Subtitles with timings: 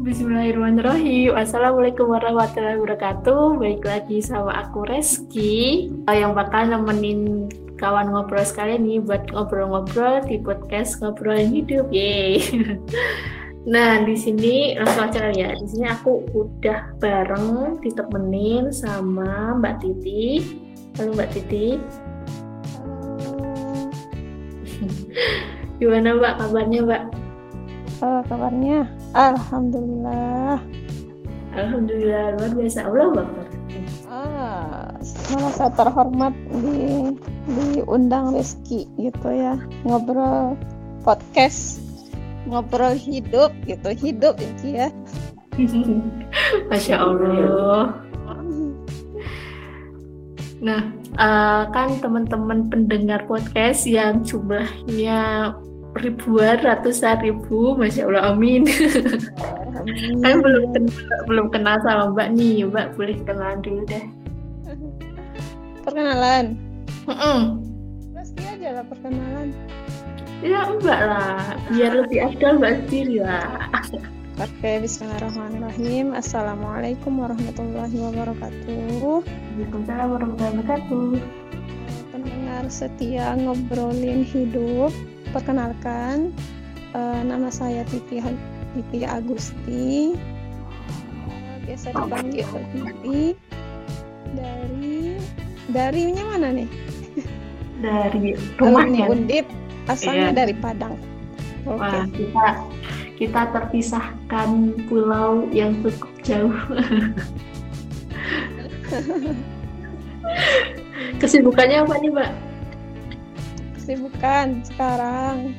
[0.00, 1.36] Bismillahirrahmanirrahim.
[1.36, 3.60] Assalamualaikum warahmatullahi wabarakatuh.
[3.60, 10.40] Baik lagi sama aku Reski yang bakal nemenin kawan ngobrol sekalian nih buat ngobrol-ngobrol di
[10.40, 11.92] podcast ngobrolin hidup.
[11.92, 12.40] Yeay.
[13.60, 15.52] Nah, di sini langsung aja ya.
[15.52, 20.40] Di sini aku udah bareng ditemenin sama Mbak Titi.
[20.96, 21.76] Halo Mbak Titi.
[25.76, 27.02] Gimana Mbak kabarnya Mbak?
[28.00, 30.62] Oh, kabarnya Alhamdulillah.
[31.54, 32.78] Alhamdulillah luar biasa.
[32.86, 33.46] Allah Akbar.
[34.10, 34.90] Ah,
[35.34, 37.14] merasa terhormat di
[37.46, 39.54] diundang Rizky gitu ya
[39.86, 40.58] ngobrol
[41.06, 41.78] podcast
[42.50, 44.34] ngobrol hidup gitu hidup
[44.66, 44.90] ya
[46.70, 48.10] Masya Allah.
[50.60, 55.52] Nah, uh, kan teman-teman pendengar podcast yang jumlahnya
[55.98, 58.62] ribuan, ratusan ribu, masya Allah, amin.
[59.74, 60.22] amin.
[60.22, 64.04] kan belum kenal, belum kenal sama Mbak nih, Mbak boleh kenalan dulu deh.
[65.82, 66.54] Perkenalan.
[67.10, 67.40] Mm -mm.
[68.14, 69.48] Pasti aja lah perkenalan.
[70.40, 73.68] Ya enggak lah, biar lebih afdal Mbak sendiri lah.
[74.40, 76.16] Oke, bismillahirrahmanirrahim.
[76.16, 79.04] Assalamualaikum warahmatullahi wabarakatuh.
[79.04, 81.08] Waalaikumsalam warahmatullahi wabarakatuh.
[82.08, 84.96] Pendengar setia ngobrolin hidup,
[85.30, 86.34] perkenalkan
[86.94, 88.22] uh, nama saya Titi
[88.76, 90.14] Titi Agusti.
[91.26, 93.34] Uh, biasa dipanggil Titi.
[94.30, 95.18] Dari
[95.70, 96.68] darinya mana nih?
[97.80, 99.08] Dari rumahnya.
[99.10, 99.46] Undip
[99.88, 100.38] asalnya yeah.
[100.44, 100.94] dari Padang.
[101.66, 101.76] Okay.
[101.76, 102.46] Wah, kita
[103.20, 104.48] kita terpisahkan
[104.88, 106.56] pulau yang cukup jauh.
[111.20, 112.49] Kesibukannya apa nih, Mbak?
[113.90, 115.50] Kesibukan sekarang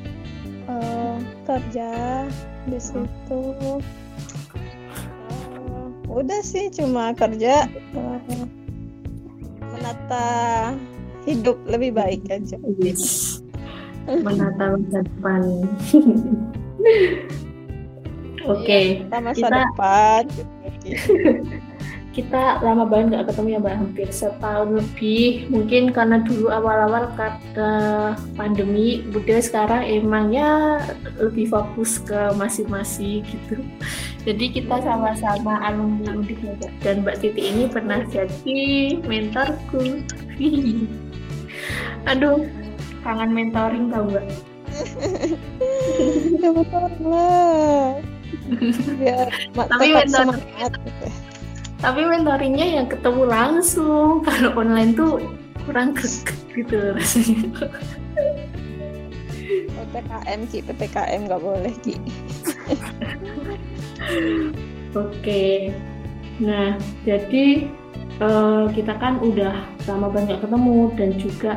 [0.64, 2.24] uh, kerja
[2.64, 3.44] di situ.
[5.52, 8.48] Uh, udah sih cuma kerja uh,
[9.60, 10.72] menata
[11.28, 12.56] hidup lebih baik aja.
[12.80, 13.36] Yes
[14.08, 15.42] menata masa depan.
[18.48, 18.86] Oke, okay.
[19.20, 20.22] masa kita, depan.
[22.12, 25.48] kita lama banget nggak ketemu ya mbak, hampir setahun lebih.
[25.48, 27.74] Mungkin karena dulu awal-awal kata
[28.36, 30.80] pandemi, Bunda sekarang emangnya
[31.16, 33.56] lebih fokus ke masing-masing gitu.
[34.22, 38.62] Jadi kita sama-sama alumni Undip ya Dan Mbak Titi ini pernah jadi
[39.02, 40.04] mentorku.
[42.10, 42.46] Aduh,
[43.02, 44.26] kangen mentoring tau gak?
[46.42, 48.00] ya betul lah
[49.00, 51.08] biar tapi mentor gitu.
[51.82, 55.18] Tapi mentoringnya yang ketemu langsung kalau online tuh
[55.66, 57.50] kurang greget gitu rasanya.
[59.74, 60.58] PPKM ki.
[60.62, 61.98] PPKM nggak boleh ki.
[65.02, 65.74] Oke.
[66.38, 67.66] Nah jadi
[68.22, 71.52] uh, kita kan udah lama banyak ketemu dan juga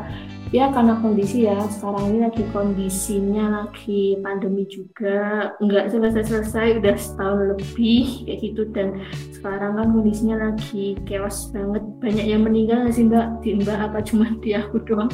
[0.55, 5.51] ya karena kondisi ya sekarang ini lagi kondisinya lagi pandemi juga.
[5.59, 8.61] Nggak selesai-selesai udah setahun lebih kayak gitu.
[8.71, 9.03] Dan
[9.35, 11.83] sekarang kan kondisinya lagi chaos banget.
[11.99, 13.27] Banyak yang meninggal nggak sih mbak?
[13.43, 15.11] Di mbak apa cuma di aku doang?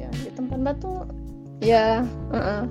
[0.00, 1.04] Iya di tempat mbak tuh
[1.60, 2.62] ya uh -uh.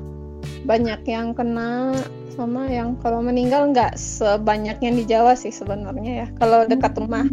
[0.63, 1.91] banyak yang kena
[2.31, 6.27] sama yang kalau meninggal nggak sebanyak yang di Jawa sih sebenarnya ya.
[6.41, 7.29] Kalau dekat rumah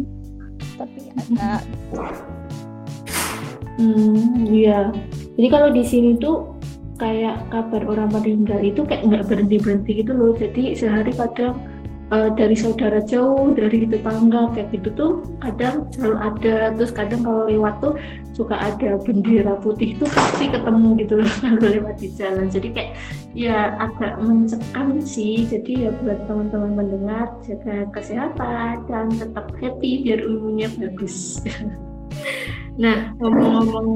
[0.75, 1.63] tapi ada
[3.75, 4.91] Hmm, iya.
[5.35, 6.55] Jadi kalau di sini tuh
[6.95, 10.31] kayak kabar orang meninggal itu kayak nggak berhenti berhenti gitu loh.
[10.31, 11.59] Jadi sehari kadang
[12.15, 15.11] uh, dari saudara jauh, dari tetangga kayak gitu tuh
[15.43, 16.55] kadang selalu ada.
[16.79, 17.93] Terus kadang kalau lewat tuh
[18.31, 22.47] suka ada bendera putih tuh pasti ketemu gitu loh kalau lewat di jalan.
[22.47, 22.91] Jadi kayak
[23.35, 25.43] ya agak mencekam sih.
[25.43, 31.43] Jadi ya buat teman-teman mendengar jaga kesehatan dan tetap happy biar umumnya bagus.
[32.75, 33.87] Nah, ngomong-ngomong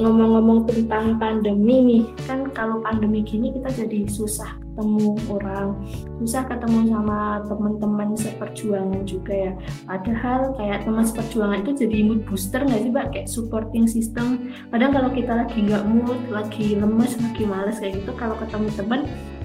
[0.00, 5.76] ngomong-ngomong tentang pandemi nih, kan kalau pandemi gini kita jadi susah ketemu orang,
[6.24, 9.52] susah ketemu sama teman-teman seperjuangan juga ya.
[9.84, 13.06] Padahal kayak teman seperjuangan itu jadi mood booster nggak sih, Mbak?
[13.12, 14.48] Kayak supporting system.
[14.72, 19.00] Kadang kalau kita lagi nggak mood, lagi lemes, lagi males kayak gitu, kalau ketemu teman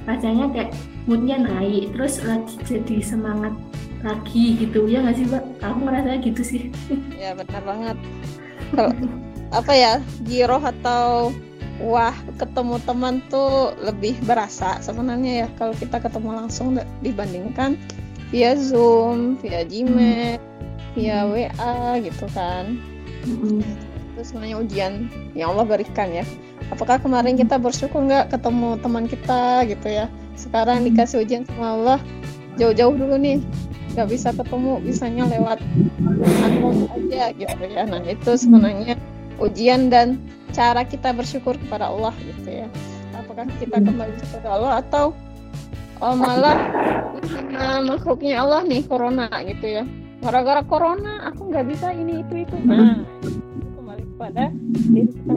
[0.07, 0.71] rasanya kayak
[1.11, 3.51] moodnya naik, terus lagi jadi semangat
[3.99, 5.43] lagi gitu ya nggak sih, Mbak?
[5.59, 6.61] Aku ngerasanya gitu sih.
[7.19, 7.99] Ya benar banget
[8.73, 8.93] kalau
[9.55, 9.93] apa ya
[10.27, 11.31] giroh atau
[11.79, 16.75] wah ketemu teman tuh lebih berasa sebenarnya ya kalau kita ketemu langsung
[17.05, 17.77] dibandingkan
[18.33, 20.41] via zoom via gmail
[20.97, 21.31] via hmm.
[21.31, 22.81] wa gitu kan.
[23.27, 23.61] Hmm.
[24.17, 24.93] itu sebenarnya ujian
[25.37, 26.25] yang Allah berikan ya.
[26.73, 30.09] Apakah kemarin kita bersyukur nggak ketemu teman kita gitu ya?
[30.33, 31.99] Sekarang dikasih ujian sama Allah
[32.57, 33.37] jauh-jauh dulu nih
[33.97, 35.57] nggak bisa ketemu bisanya lewat
[36.45, 37.81] handphone aja gitu ya.
[37.89, 38.93] Nah itu sebenarnya
[39.41, 40.21] ujian dan
[40.53, 42.69] cara kita bersyukur kepada Allah gitu ya.
[43.17, 45.17] Apakah kita kembali kepada Allah atau
[45.97, 46.61] oh, malah
[47.49, 49.83] nah, makhluknya Allah nih corona gitu ya.
[50.21, 52.53] Gara-gara corona aku nggak bisa ini itu itu.
[52.69, 53.01] Nah
[53.81, 54.53] kembali kepada
[54.93, 55.33] diri kita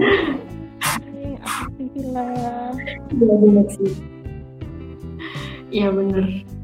[1.40, 2.76] Alhamdulillah.
[3.16, 3.66] Iya benar.
[5.72, 6.59] Iya benar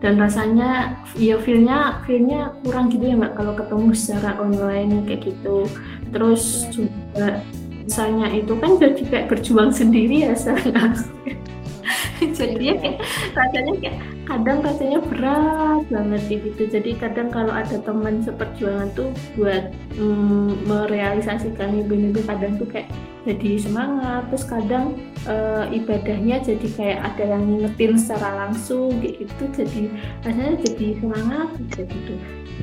[0.00, 5.68] dan rasanya ya feelnya feelnya kurang gitu ya mbak kalau ketemu secara online kayak gitu.
[6.08, 7.44] Terus juga
[7.84, 10.96] misalnya itu kan jadi kayak berjuang sendiri ya secara
[12.38, 12.98] jadi ya kayak
[13.34, 13.96] rasanya kayak
[14.30, 16.62] kadang rasanya berat banget gitu.
[16.70, 22.86] Jadi kadang kalau ada teman seperjuangan tuh buat mm, merealisasikan mimpi-mimpi kadang tuh kayak
[23.26, 24.30] jadi semangat.
[24.30, 24.94] Terus kadang
[25.26, 25.34] e,
[25.82, 29.44] ibadahnya jadi kayak ada yang ngingetin secara langsung kayak gitu.
[29.50, 29.82] Jadi
[30.22, 32.14] rasanya jadi semangat kayak gitu.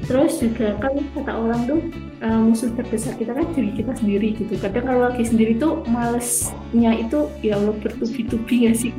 [0.08, 1.80] Terus juga kan kata orang tuh
[2.24, 4.56] e, musuh terbesar kita kan diri kita sendiri gitu.
[4.56, 5.84] Kadang kalau lagi sendiri tuh
[6.68, 8.92] malesnya itu ya Allah bertubi-tubi ya sih?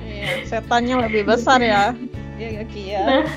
[0.00, 1.92] Iya, setannya lebih besar ya.
[2.40, 3.28] Ya ya nah.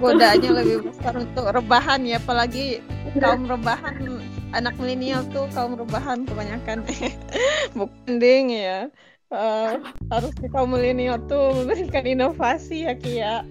[0.00, 2.84] godaannya lebih besar untuk rebahan ya apalagi
[3.16, 4.20] kaum rebahan
[4.52, 6.84] anak milenial tuh kaum rebahan kebanyakan.
[7.78, 8.92] Bukan ding ya.
[9.28, 9.76] Uh,
[10.08, 13.44] harus kaum milenial tuh memberikan inovasi ya Kia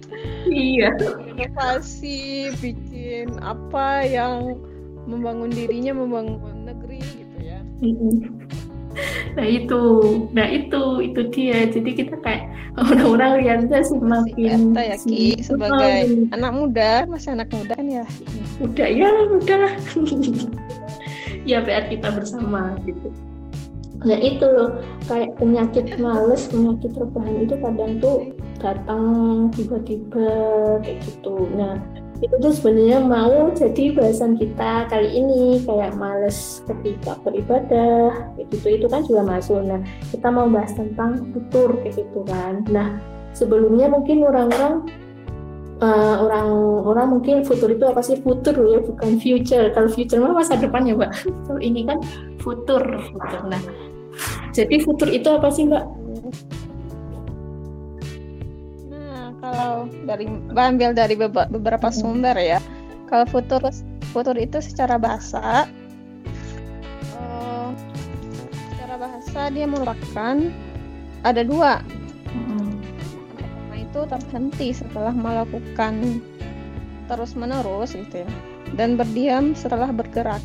[0.50, 0.90] iya.
[1.22, 4.58] Inovasi bikin apa yang
[5.06, 7.62] membangun dirinya membangun negeri gitu ya
[9.36, 9.82] nah itu.
[10.34, 10.82] Nah itu.
[11.04, 11.68] Itu dia.
[11.68, 12.48] Jadi kita kayak
[12.78, 18.04] orang-orang lihatnya semakin ya Ki sebagai anak muda masih anak muda kan ya?
[18.62, 19.70] Udah ya udah
[21.50, 23.08] ya PR kita bersama gitu.
[24.06, 24.46] Nah itu.
[24.46, 24.78] Loh
[25.10, 28.16] kayak penyakit males penyakit rebahan itu kadang tuh
[28.58, 29.04] datang
[29.54, 30.30] tiba-tiba
[30.82, 31.50] kayak gitu.
[31.54, 31.78] Nah
[32.18, 38.74] itu tuh sebenarnya mau jadi bahasan kita kali ini kayak males ketika beribadah gitu.
[38.74, 39.62] Itu kan juga masuk.
[39.62, 39.78] Nah
[40.10, 42.66] kita mau bahas tentang tutur kayak gitu kan.
[42.74, 42.98] Nah
[43.38, 44.90] sebelumnya mungkin orang-orang
[45.78, 46.48] uh, orang
[46.82, 48.18] orang mungkin futur itu apa sih?
[48.18, 49.70] Futur ya bukan future.
[49.70, 51.14] Kalau future mah masa depan ya mbak.
[51.46, 52.02] Kalau ini kan
[52.42, 52.82] futur
[53.14, 53.40] futur.
[53.46, 53.62] Nah
[54.50, 55.86] jadi futur itu apa sih mbak
[59.58, 61.18] kalau dari ambil dari
[61.50, 62.62] beberapa sumber ya.
[63.10, 63.58] Kalau futur
[64.14, 65.66] futur itu secara bahasa
[67.18, 67.68] uh,
[68.70, 70.36] secara bahasa dia merupakan
[71.26, 71.82] ada dua.
[73.74, 76.22] Itu terhenti setelah melakukan
[77.10, 78.30] terus-menerus gitu ya.
[78.78, 80.44] Dan berdiam setelah bergerak.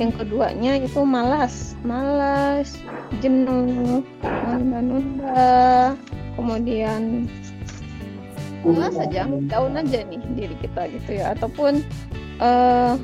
[0.00, 2.80] Yang keduanya itu malas, malas,
[3.20, 5.92] jenuh, menunda-nunda,
[6.32, 7.28] kemudian
[8.62, 11.82] malas saja, daun aja nih diri kita gitu ya, ataupun
[12.38, 12.94] uh,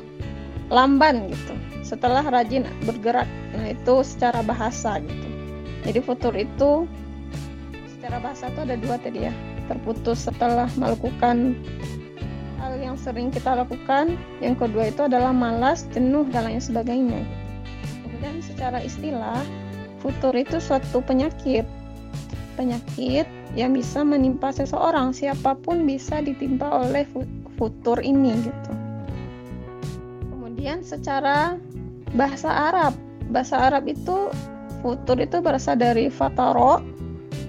[0.71, 1.53] lamban gitu.
[1.83, 3.25] Setelah rajin bergerak,
[3.55, 5.27] nah itu secara bahasa gitu.
[5.83, 6.85] Jadi futur itu
[7.97, 9.33] secara bahasa itu ada dua tadi ya,
[9.65, 11.57] terputus setelah melakukan
[12.61, 14.19] hal yang sering kita lakukan.
[14.43, 17.25] Yang kedua itu adalah malas, jenuh, dan lain sebagainya.
[18.05, 19.41] Kemudian secara istilah,
[20.03, 21.65] futur itu suatu penyakit.
[22.59, 23.25] Penyakit
[23.57, 27.05] yang bisa menimpa seseorang, siapa pun bisa ditimpa oleh
[27.57, 28.71] futur ini gitu.
[30.29, 31.57] Kemudian secara
[32.13, 32.93] bahasa Arab,
[33.33, 34.29] bahasa Arab itu
[34.85, 36.81] futur itu berasal dari fataro,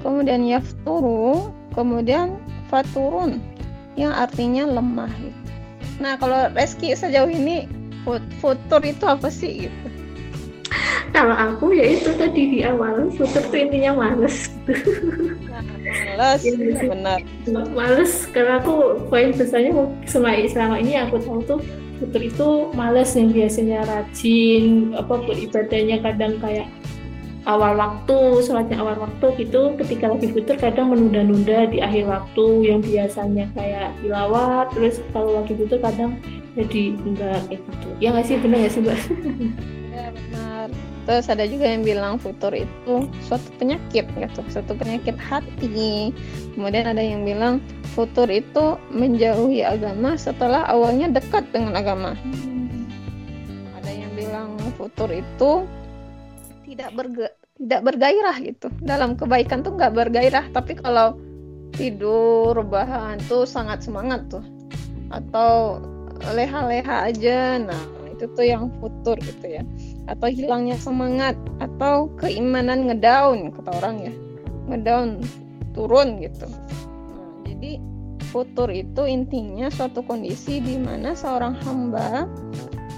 [0.00, 2.40] kemudian yafturu, kemudian
[2.72, 3.42] faturun
[3.98, 5.40] yang artinya lemah gitu.
[6.00, 7.68] Nah kalau Reski sejauh ini
[8.40, 9.89] futur itu apa sih gitu?
[11.10, 14.72] Kalau aku ya itu tadi di awal futur itu intinya males gitu.
[16.14, 16.54] males, ya,
[16.86, 17.18] benar.
[17.74, 19.74] Males karena aku poin besarnya
[20.06, 21.60] selama selama ini aku tahu tuh
[21.98, 22.48] futur itu
[22.78, 26.70] males yang biasanya rajin apa beribadahnya kadang kayak
[27.48, 32.80] awal waktu, sholatnya awal waktu gitu ketika lagi fitur kadang menunda-nunda di akhir waktu yang
[32.84, 36.20] biasanya kayak tilawat terus kalau lagi fitur kadang
[36.54, 39.04] jadi enggak kayak gitu ya nggak sih benar nggak sih mbak ya
[41.10, 46.14] terus ada juga yang bilang futur itu suatu penyakit gitu suatu penyakit hati.
[46.54, 47.58] Kemudian ada yang bilang
[47.98, 52.14] futur itu menjauhi agama setelah awalnya dekat dengan agama.
[52.14, 52.86] Hmm.
[53.74, 55.66] ada yang bilang futur itu
[56.70, 57.26] tidak berge
[57.58, 58.70] tidak bergairah gitu.
[58.78, 61.18] Dalam kebaikan tuh nggak bergairah tapi kalau
[61.74, 64.46] tidur rebahan tuh sangat semangat tuh.
[65.10, 65.82] Atau
[66.22, 67.58] leha-leha aja.
[67.58, 67.82] Nah
[68.14, 69.66] itu tuh yang futur gitu ya
[70.10, 74.14] atau hilangnya semangat atau keimanan ngedown kata orang ya.
[74.66, 75.22] Ngedown
[75.70, 76.50] turun gitu.
[76.50, 77.78] Nah, jadi
[78.34, 82.26] futur itu intinya suatu kondisi di mana seorang hamba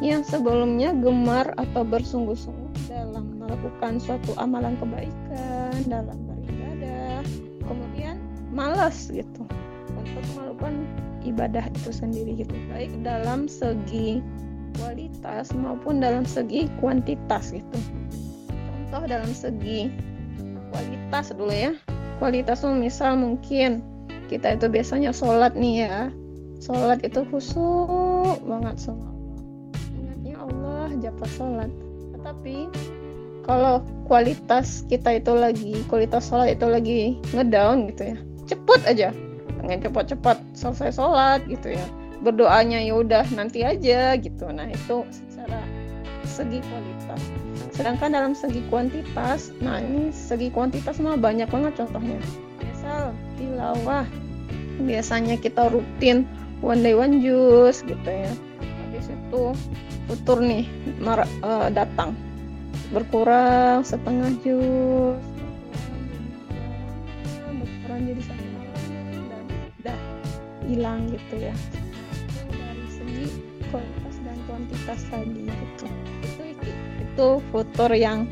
[0.00, 7.22] yang sebelumnya gemar atau bersungguh-sungguh dalam melakukan suatu amalan kebaikan dalam beribadah
[7.64, 8.16] kemudian
[8.50, 9.46] malas gitu
[9.94, 10.84] untuk melakukan
[11.22, 12.52] ibadah itu sendiri gitu.
[12.72, 14.18] Baik dalam segi
[14.78, 17.78] kualitas maupun dalam segi kuantitas gitu.
[18.48, 19.92] Contoh dalam segi
[20.72, 21.72] kualitas dulu ya.
[22.20, 23.82] Kualitas tuh misal mungkin
[24.30, 25.96] kita itu biasanya sholat nih ya.
[26.62, 29.10] Sholat itu khusyuk banget sama
[29.98, 31.70] ingatnya Allah japa sholat.
[32.14, 32.56] Tetapi
[33.42, 37.00] kalau kualitas kita itu lagi kualitas sholat itu lagi
[37.34, 39.08] ngedown gitu ya cepet aja.
[39.62, 41.86] Pengen cepat-cepat selesai sholat gitu ya
[42.22, 44.46] berdoanya ya udah nanti aja gitu.
[44.48, 45.60] Nah itu secara
[46.22, 47.20] segi kualitas.
[47.74, 52.22] Sedangkan dalam segi kuantitas nah ini segi kuantitas mah banyak banget contohnya.
[52.62, 54.06] Misal tilawah
[54.82, 56.24] biasanya kita rutin
[56.62, 58.32] one day one juice gitu ya.
[58.62, 59.42] Habis itu
[60.06, 60.64] futur nih
[61.02, 62.14] mar uh, datang.
[62.94, 65.20] Berkurang setengah jus
[67.62, 68.46] berkurang jadi satu
[69.28, 69.44] dan
[69.80, 69.98] udah
[70.64, 71.54] hilang gitu ya
[74.72, 75.86] dan kuantitas tadi gitu.
[76.24, 76.42] Itu
[77.02, 78.24] itu futur yang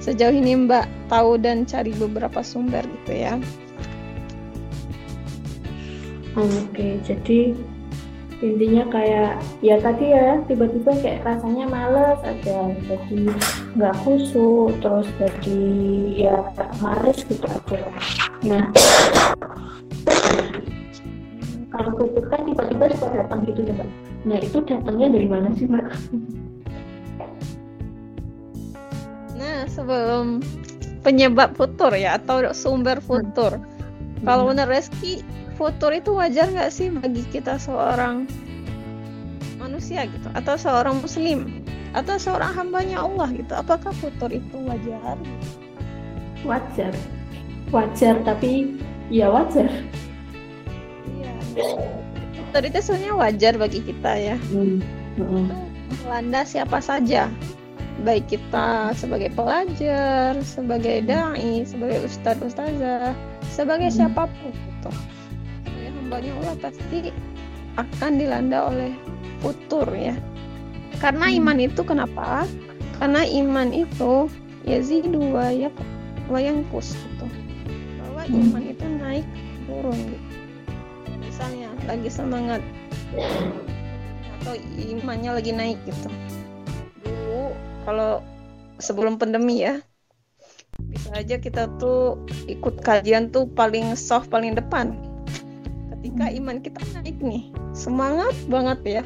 [0.00, 3.34] sejauh ini Mbak tahu dan cari beberapa sumber gitu ya.
[6.38, 7.58] Oke, jadi
[8.40, 13.28] intinya kayak ya tadi ya tiba-tiba kayak rasanya males aja jadi
[13.76, 15.60] nggak khusyuk terus jadi
[16.16, 16.36] ya
[16.80, 17.82] males gitu aja.
[18.46, 18.64] Nah
[21.68, 25.64] kalau khusyuk kan tiba-tiba suka datang gitu ya mbak nah itu datangnya dari mana sih
[25.64, 25.88] mbak?
[29.40, 30.44] Nah sebelum
[31.00, 33.56] penyebab futur ya atau sumber futur.
[34.20, 34.28] Hmm.
[34.28, 35.24] kalau menurut Reski
[35.56, 38.28] futur itu wajar nggak sih bagi kita seorang
[39.56, 40.28] manusia gitu?
[40.36, 41.64] Atau seorang muslim?
[41.96, 43.52] Atau seorang hambanya Allah gitu?
[43.56, 45.16] Apakah futur itu wajar?
[46.44, 46.92] Wajar.
[47.72, 48.76] Wajar tapi
[49.08, 49.68] ya wajar.
[51.08, 51.99] Iya
[52.58, 54.82] itu sebenarnya wajar bagi kita ya hmm.
[55.20, 55.46] Hmm.
[56.02, 57.30] melanda siapa saja
[58.02, 63.12] baik kita sebagai pelajar sebagai dai sebagai ustadz ustazah
[63.52, 63.96] sebagai hmm.
[63.96, 64.90] siapa pun gitu
[66.10, 67.14] hambanya Allah pasti
[67.78, 68.92] akan dilanda oleh
[69.38, 70.16] futur ya
[70.98, 71.38] karena hmm.
[71.38, 72.48] iman itu kenapa
[72.98, 74.26] karena iman itu
[74.66, 75.48] yazidu wa
[76.26, 77.26] wayangkus gitu
[78.00, 78.42] bahwa hmm.
[78.48, 79.26] iman itu naik
[79.68, 80.29] turun gitu
[81.90, 82.62] lagi semangat.
[84.40, 86.08] Atau imannya lagi naik gitu.
[87.02, 88.22] Dulu kalau
[88.78, 89.82] sebelum pandemi ya
[90.88, 92.16] bisa aja kita tuh
[92.48, 94.96] ikut kajian tuh paling soft paling depan.
[95.92, 99.04] Ketika iman kita naik nih semangat banget ya.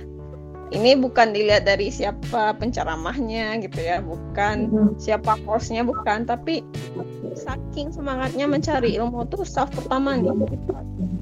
[0.73, 4.91] Ini bukan dilihat dari siapa penceramahnya gitu ya bukan hmm.
[4.99, 6.27] siapa hostnya bukan.
[6.27, 6.65] Tapi
[7.37, 10.35] saking semangatnya mencari ilmu tuh staff pertama nih.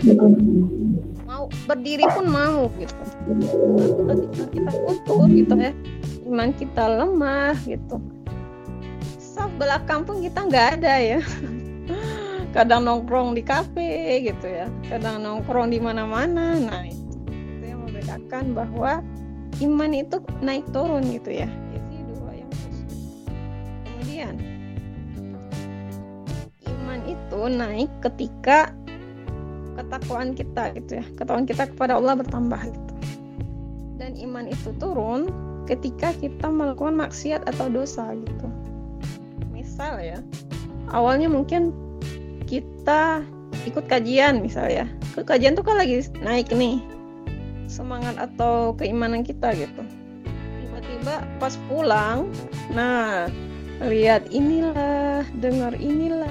[0.02, 0.25] Gitu.
[1.32, 3.02] Mau berdiri pun mau gitu.
[4.04, 5.72] Ketika kita utuh gitu ya.
[6.28, 7.96] Iman kita lemah gitu.
[9.16, 11.20] Staff belakang pun kita nggak ada ya.
[12.56, 14.68] Kadang nongkrong di kafe gitu ya.
[14.92, 16.60] Kadang nongkrong di mana-mana.
[16.60, 19.00] Nah itu, itu yang membedakan bahwa
[19.64, 21.48] iman itu naik turun gitu ya.
[21.48, 22.52] Jadi dua yang
[23.88, 24.34] kemudian
[26.68, 28.76] iman itu naik ketika
[29.78, 31.04] ketakwaan kita gitu ya.
[31.16, 32.94] Ketakwaan kita kepada Allah bertambah gitu.
[33.96, 35.30] Dan iman itu turun
[35.66, 38.48] ketika kita melakukan maksiat atau dosa gitu.
[39.54, 40.18] Misal ya
[40.90, 41.72] awalnya mungkin
[42.44, 43.24] kita
[43.64, 46.82] ikut kajian misalnya ke kajian tuh kan lagi naik nih
[47.70, 49.82] semangat atau keimanan kita gitu.
[50.60, 52.28] Tiba-tiba pas pulang
[52.74, 53.30] nah
[53.82, 56.30] lihat inilah dengar inilah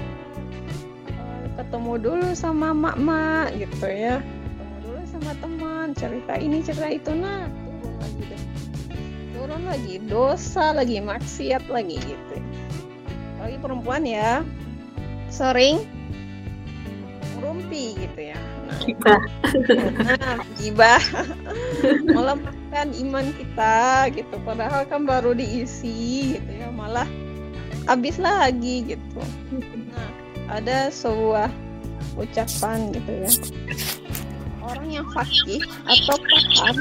[1.61, 4.17] ketemu dulu sama mak-mak gitu ya.
[4.17, 7.11] Ketemu dulu sama teman cerita ini cerita itu.
[7.13, 8.43] Nah turun lagi deh.
[9.37, 12.35] Turun lagi dosa lagi maksiat lagi gitu.
[13.37, 14.41] Lagi perempuan ya.
[15.29, 15.85] Sering
[17.37, 18.39] rumpi gitu ya.
[18.65, 19.21] Nah, gibah.
[20.01, 21.03] Nah gibah.
[22.17, 24.35] Melemahkan iman kita gitu.
[24.41, 26.73] Padahal kan baru diisi gitu ya.
[26.73, 27.05] Malah
[27.85, 29.21] habis lagi gitu.
[29.93, 30.20] Nah
[30.51, 31.47] ada sebuah
[32.19, 33.31] ucapan gitu ya.
[34.61, 36.77] Orang yang fakih atau paham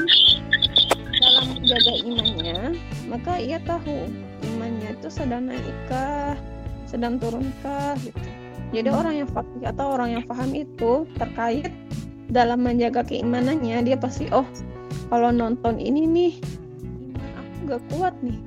[1.21, 2.61] dalam menjaga imannya
[3.07, 4.09] maka ia tahu
[4.43, 6.35] imannya itu sedang naikkah
[6.83, 8.19] sedang turunkah gitu.
[8.71, 11.71] Jadi orang yang fakih atau orang yang paham itu terkait
[12.31, 14.47] dalam menjaga keimanannya dia pasti oh
[15.11, 16.33] kalau nonton ini nih
[17.11, 18.39] iman aku gak kuat nih.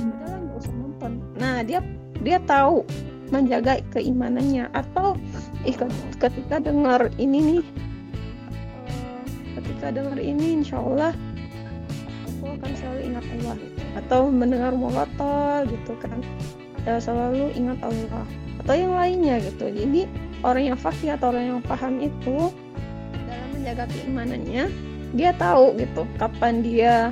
[0.00, 1.12] Udahlah nggak usah nonton.
[1.36, 1.80] Nah dia
[2.20, 2.84] dia tahu
[3.30, 4.68] menjaga keimanannya.
[4.74, 5.16] Atau
[5.66, 5.74] eh,
[6.18, 7.62] ketika dengar ini nih
[8.90, 11.14] eh, ketika dengar ini insya Allah
[12.26, 13.56] aku akan selalu ingat Allah.
[13.98, 16.18] Atau mendengar murotal gitu kan.
[16.86, 18.24] Ya selalu ingat Allah.
[18.62, 19.70] Atau yang lainnya gitu.
[19.72, 20.06] Jadi
[20.44, 22.52] orang yang fakih atau orang yang paham itu
[23.28, 24.64] dalam menjaga keimanannya
[25.14, 27.10] dia tahu gitu kapan dia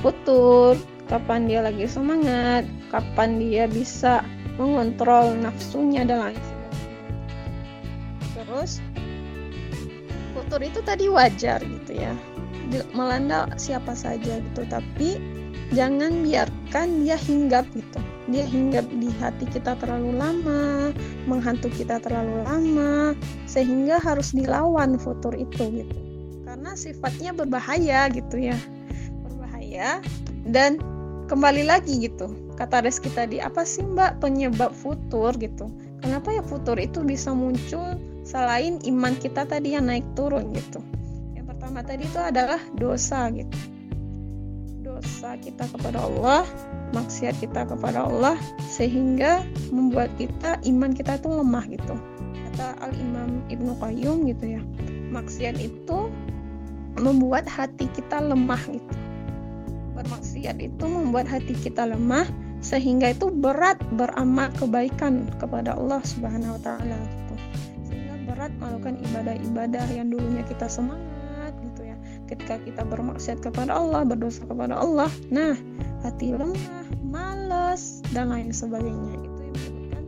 [0.00, 0.78] putur
[1.10, 2.64] kapan dia lagi semangat
[2.94, 4.22] kapan dia bisa
[4.60, 6.42] mengontrol nafsunya dan lain
[8.36, 8.82] terus
[10.32, 12.12] futur itu tadi wajar gitu ya.
[12.96, 15.20] Melanda siapa saja gitu tapi
[15.72, 18.00] jangan biarkan dia hinggap gitu.
[18.28, 20.92] Dia hinggap di hati kita terlalu lama
[21.28, 22.92] menghantu kita terlalu lama
[23.44, 25.98] sehingga harus dilawan futur itu gitu.
[26.48, 28.56] Karena sifatnya berbahaya gitu ya.
[29.24, 30.00] Berbahaya
[30.48, 30.80] dan
[31.28, 35.68] kembali lagi gitu kata Reski tadi apa sih mbak penyebab futur gitu?
[36.02, 40.82] Kenapa ya futur itu bisa muncul selain iman kita tadi yang naik turun gitu?
[41.34, 43.58] Yang pertama tadi itu adalah dosa gitu.
[44.82, 46.42] Dosa kita kepada Allah
[46.92, 48.36] maksiat kita kepada Allah
[48.68, 49.40] sehingga
[49.72, 51.94] membuat kita iman kita itu lemah gitu.
[52.52, 54.62] Kata Al Imam Ibnu Qayyum gitu ya
[55.12, 56.08] maksiat itu
[56.96, 58.94] membuat hati kita lemah gitu
[60.02, 62.26] bermaksiat itu membuat hati kita lemah
[62.62, 67.34] sehingga itu berat beramal kebaikan kepada Allah Subhanahu wa taala gitu.
[67.90, 71.96] Sehingga berat melakukan ibadah-ibadah yang dulunya kita semangat gitu ya.
[72.26, 75.54] Ketika kita bermaksiat kepada Allah, berdosa kepada Allah, nah
[76.06, 79.14] hati lemah, malas dan lain sebagainya.
[79.22, 80.04] Itu yang menyebabkan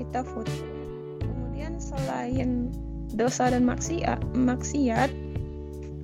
[0.00, 0.64] kita futur.
[1.24, 2.68] Kemudian selain
[3.16, 5.10] dosa dan maksiat, maksiat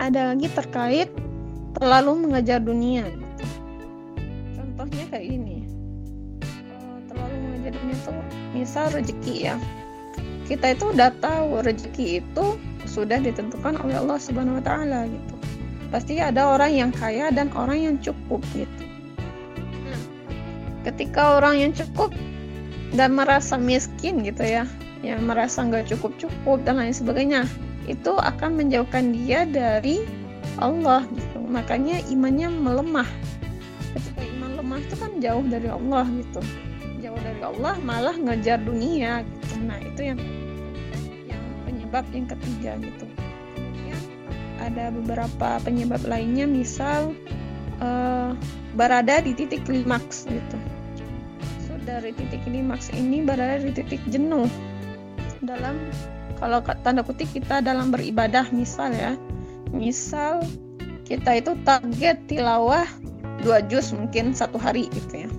[0.00, 1.12] ada lagi terkait
[1.76, 3.04] terlalu mengejar dunia.
[4.90, 5.58] Contohnya kayak ini.
[6.42, 8.10] Eh, terlalu mengejar dunia itu
[8.58, 9.54] misal rezeki ya.
[10.50, 12.46] Kita itu udah tahu rezeki itu
[12.90, 15.34] sudah ditentukan oleh Allah Subhanahu wa taala gitu.
[15.94, 18.82] Pasti ada orang yang kaya dan orang yang cukup gitu.
[20.82, 22.10] Ketika orang yang cukup
[22.90, 24.66] dan merasa miskin gitu ya,
[25.06, 27.46] yang merasa nggak cukup-cukup dan lain sebagainya,
[27.86, 30.02] itu akan menjauhkan dia dari
[30.58, 31.46] Allah gitu.
[31.46, 33.06] Makanya imannya melemah.
[34.70, 36.38] Lemah itu kan jauh dari Allah gitu.
[37.02, 39.66] Jauh dari Allah malah ngejar dunia gitu.
[39.66, 40.20] Nah, itu yang
[41.26, 43.02] yang penyebab yang ketiga gitu.
[43.58, 43.98] Kemudian
[44.62, 47.18] ada beberapa penyebab lainnya misal
[47.82, 48.30] uh,
[48.78, 50.58] berada di titik klimaks gitu.
[51.66, 54.46] So, dari titik klimaks ini berada di titik jenuh
[55.42, 55.82] dalam
[56.38, 59.18] kalau tanda kutip kita dalam beribadah misal ya
[59.74, 60.46] misal
[61.10, 62.86] kita itu target tilawah
[63.42, 65.30] dua juz mungkin satu hari gitu ya.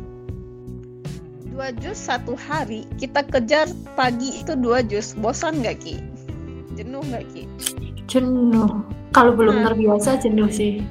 [1.52, 5.96] Dua juz satu hari kita kejar pagi itu dua juz bosan nggak ki?
[6.80, 7.44] Jenuh nggak ki?
[8.10, 8.82] Jenuh.
[9.12, 10.82] Kalau belum nah, terbiasa jenuh sih.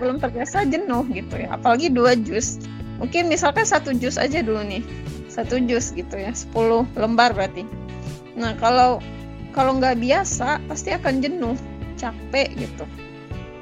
[0.00, 1.54] Belum terbiasa jenuh gitu ya.
[1.54, 2.58] Apalagi dua juz
[2.98, 4.82] mungkin misalkan satu juz aja dulu nih.
[5.28, 6.32] Satu juz gitu ya.
[6.32, 6.54] 10
[6.96, 7.66] lembar berarti.
[8.34, 8.98] Nah kalau
[9.54, 11.54] kalau nggak biasa pasti akan jenuh,
[11.94, 12.84] capek gitu.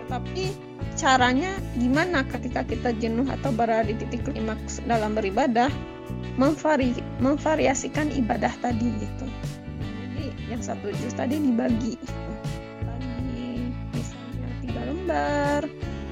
[0.05, 0.72] Tetapi
[1.03, 5.67] caranya gimana ketika kita jenuh atau berada di titik klimaks dalam beribadah?
[6.39, 9.27] Memvari, memvariasikan ibadah tadi gitu.
[9.83, 11.99] Jadi yang satu juz tadi dibagi.
[12.87, 15.61] Pagi misalnya tiga lembar,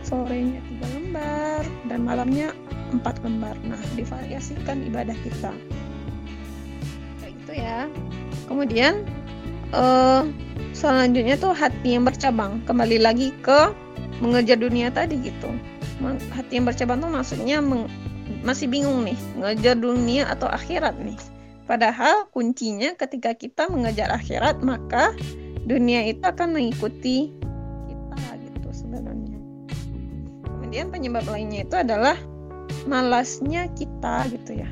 [0.02, 2.50] sorenya tiga lembar, dan malamnya
[2.90, 3.54] empat lembar.
[3.62, 5.54] Nah divariasikan ibadah kita.
[7.22, 7.86] Kayak gitu ya.
[8.50, 9.06] Kemudian
[9.70, 10.26] uh,
[10.74, 13.70] selanjutnya tuh hati yang bercabang kembali lagi ke
[14.20, 15.50] mengejar dunia tadi gitu.
[16.32, 17.60] Hati yang bercabang tuh maksudnya
[18.40, 21.18] masih bingung nih mengejar dunia atau akhirat nih.
[21.68, 25.12] Padahal kuncinya ketika kita mengejar akhirat maka
[25.64, 27.32] dunia itu akan mengikuti
[27.88, 29.38] kita gitu sebenarnya.
[30.46, 32.16] Kemudian penyebab lainnya itu adalah
[32.88, 34.70] malasnya kita gitu ya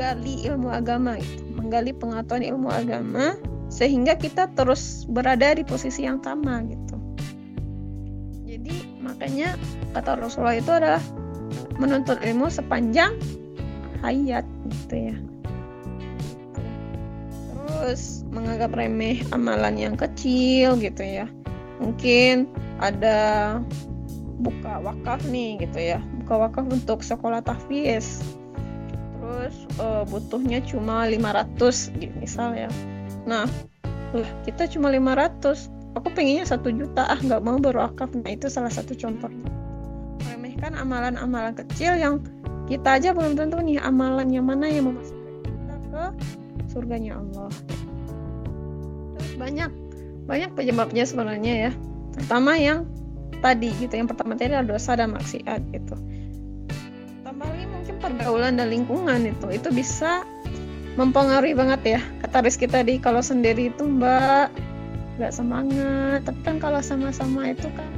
[0.00, 3.36] menggali ilmu agama itu menggali pengetahuan ilmu agama
[3.68, 6.89] sehingga kita terus berada di posisi yang sama gitu
[9.20, 9.52] makanya
[9.92, 11.04] kata Rasulullah itu adalah
[11.76, 13.20] menuntut ilmu sepanjang
[14.00, 15.16] hayat gitu ya.
[17.52, 21.28] Terus menganggap remeh amalan yang kecil gitu ya.
[21.84, 22.48] Mungkin
[22.80, 23.60] ada
[24.40, 26.00] buka wakaf nih gitu ya.
[26.24, 28.24] Buka wakaf untuk sekolah tahfiz.
[29.20, 31.60] Terus uh, butuhnya cuma 500
[32.00, 32.72] gitu misal ya.
[33.28, 33.44] Nah
[34.48, 37.06] kita cuma 500 aku pengennya satu juta.
[37.06, 39.30] Ah nggak mau berwakaf nah itu salah satu contoh
[40.20, 42.20] meremehkan amalan-amalan kecil yang
[42.68, 46.04] kita aja belum tentu nih amalan yang mana yang memasukkan kita ke
[46.70, 47.50] surganya Allah.
[49.18, 49.70] Terus banyak
[50.28, 51.72] banyak penyebabnya sebenarnya ya.
[52.14, 52.86] Terutama yang
[53.40, 55.96] tadi gitu yang pertama tadi adalah dosa dan maksiat gitu.
[57.24, 60.22] Tambah lagi mungkin pergaulan dan lingkungan itu itu bisa
[60.94, 64.50] mempengaruhi banget ya kata Rizky tadi kalau sendiri itu mbak
[65.20, 66.24] nggak semangat.
[66.24, 67.92] Tapi kan kalau sama-sama itu kan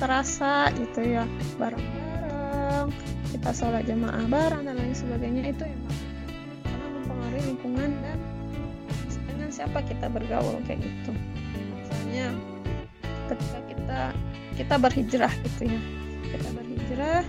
[0.00, 1.28] terasa gitu ya
[1.60, 2.88] bareng-bareng
[3.36, 5.96] kita sholat jamaah bareng dan lain sebagainya itu emang
[6.64, 8.18] karena mempengaruhi lingkungan dan
[9.28, 11.12] dengan siapa kita bergaul kayak gitu.
[11.76, 12.32] Misalnya
[13.28, 14.00] ketika kita
[14.56, 15.80] kita berhijrah gitu ya.
[16.30, 17.22] Kita berhijrah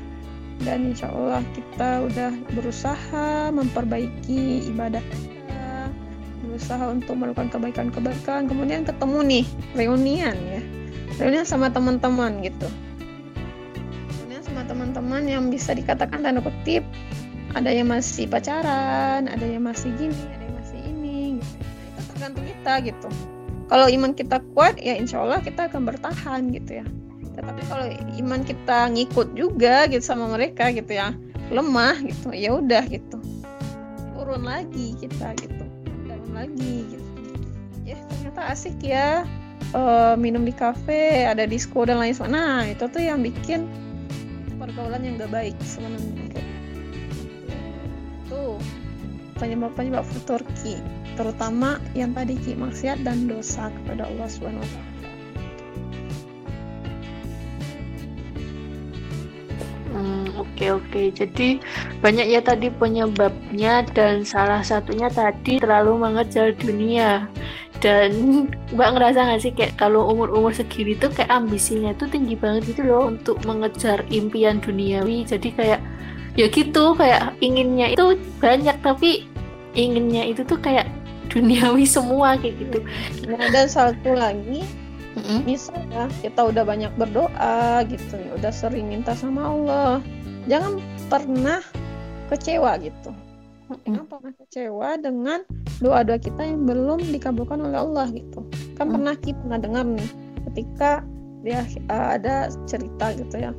[0.62, 5.41] dan insya Allah kita udah berusaha memperbaiki ibadah kita
[6.52, 8.52] berusaha untuk melakukan kebaikan-kebaikan.
[8.52, 9.46] Kemudian ketemu nih
[9.80, 10.62] reunian ya.
[11.16, 12.68] Reunian sama teman-teman gitu.
[14.20, 16.84] Reunian sama teman-teman yang bisa dikatakan tanda kutip
[17.52, 21.56] ada yang masih pacaran ada yang masih gini ada yang masih ini gitu.
[21.60, 23.10] Nah, itu tergantung kita gitu.
[23.72, 26.86] Kalau iman kita kuat ya insya Allah kita akan bertahan gitu ya.
[27.32, 27.86] Tetapi kalau
[28.20, 31.16] iman kita ngikut juga gitu sama mereka gitu ya
[31.52, 33.20] lemah gitu ya udah gitu.
[34.16, 35.61] Turun lagi kita gitu
[36.46, 37.06] lagi gitu.
[37.86, 39.26] Ya ternyata asik ya.
[39.72, 43.72] Uh, minum di kafe ada disco dan lain sebagainya nah itu tuh yang bikin
[44.60, 46.28] pergaulan yang gak baik sebenarnya.
[46.34, 46.50] Kayak
[48.28, 48.60] tuh
[49.40, 50.76] penyebab penyebab Turki
[51.16, 54.91] terutama yang tadi ki maksiat dan dosa kepada Allah Subhanahu wa taala
[60.38, 61.62] Oke oke, jadi
[62.00, 67.28] banyak ya tadi penyebabnya dan salah satunya tadi terlalu mengejar dunia.
[67.82, 68.12] Dan
[68.76, 72.86] Mbak ngerasa gak sih kayak kalau umur-umur segini tuh kayak ambisinya tuh tinggi banget gitu
[72.86, 75.26] loh untuk mengejar impian duniawi.
[75.26, 75.82] Jadi kayak
[76.40, 79.28] ya gitu kayak inginnya itu banyak tapi
[79.76, 80.88] inginnya itu tuh kayak
[81.32, 82.80] duniawi semua kayak gitu.
[83.28, 84.68] Nah, dan satu lagi
[85.18, 85.40] mm-hmm.
[85.48, 89.98] misalnya kita udah banyak berdoa gitu ya udah sering minta sama Allah
[90.48, 90.80] jangan
[91.12, 91.62] pernah
[92.32, 93.12] kecewa gitu
[93.88, 95.40] jangan pernah kecewa dengan
[95.80, 98.44] doa-doa kita yang belum dikabulkan oleh Allah gitu
[98.76, 98.94] kan mm.
[99.00, 100.10] pernah kita pernah dengar nih
[100.52, 100.92] ketika
[101.42, 103.52] dia uh, ada cerita gitu ya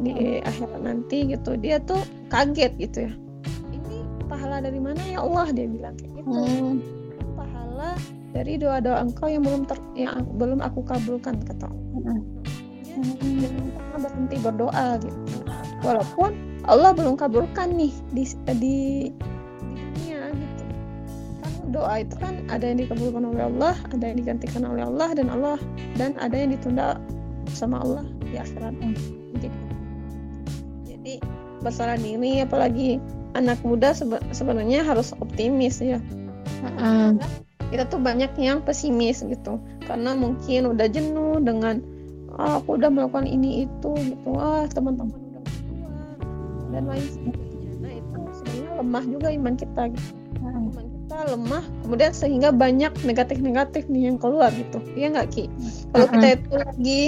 [0.00, 0.48] di mm.
[0.48, 3.12] akhirat nanti gitu dia tuh kaget gitu ya
[3.74, 6.74] ini pahala dari mana ya Allah dia bilang kayak gitu mm.
[7.34, 7.90] pahala
[8.36, 12.20] dari doa-doa engkau yang belum ter yang belum aku kabulkan kata Allah.
[13.00, 13.72] Hmm.
[13.96, 15.40] Berhenti berdoa gitu.
[15.80, 16.36] Walaupun
[16.68, 18.76] Allah belum kabulkan nih di di, di
[19.64, 20.64] dunia gitu.
[21.40, 25.32] Kan doa itu kan ada yang dikabulkan oleh Allah, ada yang digantikan oleh Allah dan
[25.32, 25.56] Allah
[25.96, 27.00] dan ada yang ditunda
[27.56, 28.76] sama Allah di akhirat.
[29.40, 29.48] Jadi,
[30.84, 31.14] jadi
[31.64, 33.00] bersalah diri apalagi
[33.32, 33.96] anak muda
[34.36, 35.96] sebenarnya harus optimis ya.
[36.76, 37.16] Uh
[37.72, 39.58] kita tuh banyak yang pesimis gitu.
[39.84, 41.82] Karena mungkin udah jenuh dengan
[42.36, 44.30] ah, aku udah melakukan ini itu gitu.
[44.38, 45.92] Ah teman-teman udah keluar
[46.74, 47.70] dan lain sebagainya.
[47.82, 50.10] Nah itu sebenarnya lemah juga iman kita gitu.
[50.44, 54.78] Nah, iman kita lemah kemudian sehingga banyak negatif-negatif nih yang keluar gitu.
[54.94, 55.44] Ya nggak ki?
[55.90, 57.02] Kalau kita itu lagi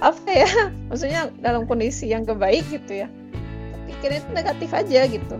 [0.00, 0.50] apa ya
[0.88, 3.08] maksudnya dalam kondisi yang kebaik gitu ya
[4.00, 5.36] pikirnya itu negatif aja gitu.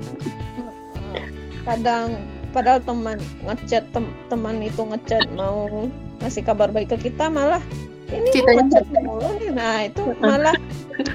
[1.65, 5.89] Kadang padahal teman ngechat tem teman itu ngechat mau
[6.21, 7.63] ngasih kabar baik ke kita malah
[8.11, 9.51] ini ngechat mulu nih.
[9.55, 10.57] Nah itu malah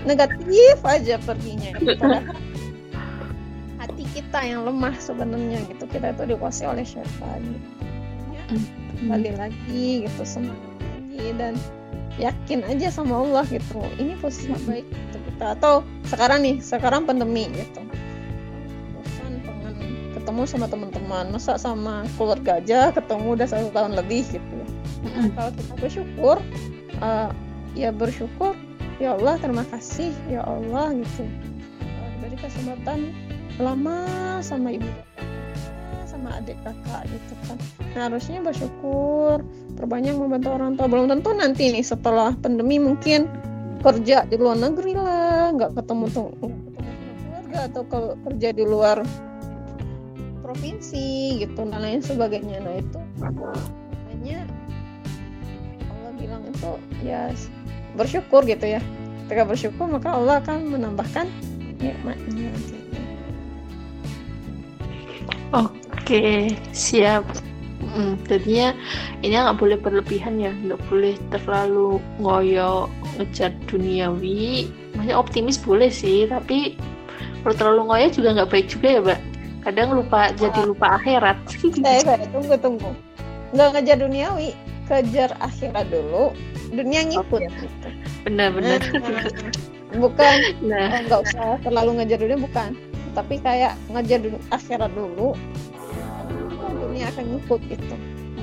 [0.08, 2.24] negatif aja perginya padahal
[3.84, 5.86] hati kita yang lemah sebenarnya gitu.
[5.92, 7.70] Kita itu dikuasai oleh syaitan gitu.
[8.32, 8.44] ya,
[9.04, 11.54] kembali lagi gitu semangat lagi dan
[12.16, 13.84] yakin aja sama Allah gitu.
[14.00, 15.60] Ini posisi baik gitu kita.
[15.60, 17.84] Atau sekarang nih sekarang pandemi gitu
[20.36, 21.26] ketemu sama teman-teman.
[21.32, 24.56] Masa sama keluarga aja ketemu udah satu tahun lebih gitu.
[25.08, 26.36] Ya nah, kalau kita bersyukur
[27.00, 27.32] uh,
[27.72, 28.52] ya bersyukur
[29.00, 31.24] ya Allah terima kasih ya Allah gitu.
[32.20, 33.16] Uh, kesempatan
[33.64, 34.04] lama
[34.44, 34.92] sama ibu
[36.04, 37.58] sama adik kakak gitu kan.
[37.96, 39.40] Nah harusnya bersyukur
[39.80, 40.92] perbanyak membantu orang tua.
[40.92, 43.32] Belum tentu nanti nih setelah pandemi mungkin
[43.80, 46.28] kerja di luar negeri lah nggak ketemu tuh
[47.24, 47.84] keluarga atau
[48.28, 49.00] kerja di luar
[50.46, 54.46] provinsi gitu dan lain sebagainya nah itu makanya
[55.90, 57.34] Allah bilang itu ya
[57.98, 58.82] bersyukur gitu ya
[59.26, 61.26] ketika bersyukur maka Allah akan menambahkan
[61.82, 62.54] nikmatnya
[65.56, 67.24] Oke, siap.
[67.80, 68.20] Mm-mm.
[68.28, 68.76] Jadinya
[69.24, 74.68] ini nggak boleh berlebihan ya, nggak boleh terlalu ngoyo ngejar duniawi.
[74.94, 76.76] Maksudnya optimis boleh sih, tapi
[77.40, 79.22] kalau terlalu ngoyo juga nggak baik juga ya, mbak.
[79.66, 81.38] Kadang lupa jadi lupa akhirat.
[81.82, 82.92] Eh, eh, tunggu tunggu.
[83.52, 84.50] Nggak ngejar duniawi,
[84.86, 86.32] kejar akhirat dulu.
[86.70, 87.42] Dunia ngikut.
[88.24, 88.80] Benar-benar.
[88.94, 89.26] Nah,
[89.98, 92.70] bukan Nah, eh, nggak usah terlalu ngejar dunia bukan.
[93.12, 95.34] Tapi kayak ngejar dunia, akhirat dulu.
[96.76, 97.96] Dunia akan ngikut gitu.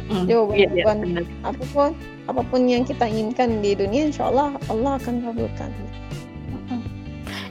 [0.02, 1.24] mm, jawaban- iya, iya, benar.
[1.46, 1.88] apa pun
[2.26, 5.70] apa pun yang kita inginkan di dunia insya Allah Allah akan kabulkan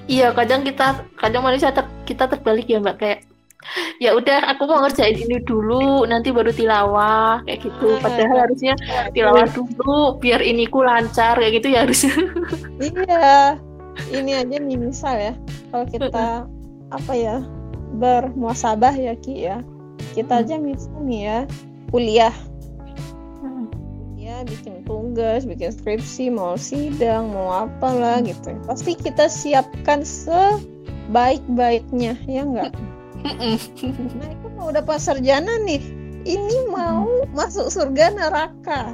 [0.05, 3.19] Iya, kadang kita kadang manusia ter- kita terbalik ya, mbak kayak
[4.01, 7.95] ya udah aku mau ngerjain ini dulu nanti baru tilawah kayak gitu.
[8.01, 8.73] Ah, padahal harusnya
[9.13, 12.13] tilawah dulu biar iniku lancar kayak gitu ya harusnya
[12.81, 13.55] iya
[14.11, 15.33] ini aja nih misal ya.
[15.71, 16.45] Kalau kita
[16.91, 17.39] apa ya
[18.01, 19.63] bermuasabah ya Ki ya.
[20.17, 21.45] Kita aja misal nih ya
[21.93, 22.33] kuliah.
[24.21, 28.55] Ya bikin tugas bikin skripsi mau sidang mau apalah gitu.
[28.65, 32.71] Pasti kita siapkan sebaik-baiknya ya enggak.
[33.21, 35.81] Nah itu mau udah pas sarjana nih,
[36.25, 38.93] ini mau masuk surga neraka.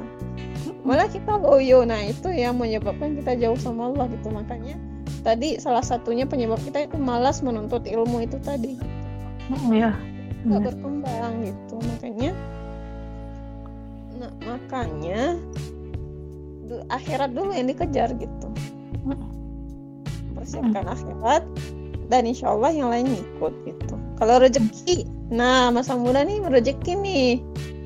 [0.84, 4.32] Malah kita loyo, nah itu yang menyebabkan kita jauh sama Allah gitu.
[4.32, 4.76] Makanya
[5.20, 8.78] tadi salah satunya penyebab kita itu malas menuntut ilmu itu tadi,
[9.48, 9.90] Mm, ya
[10.44, 11.74] nggak berkembang gitu.
[11.80, 12.30] Makanya,
[14.20, 15.40] nah makanya
[16.92, 18.48] akhirat dulu yang dikejar gitu.
[20.36, 21.42] Persiapkan akhirat
[22.12, 23.87] dan insya Allah yang lain ikut gitu.
[24.18, 27.28] Kalau rezeki, nah masa muda nih rezeki nih.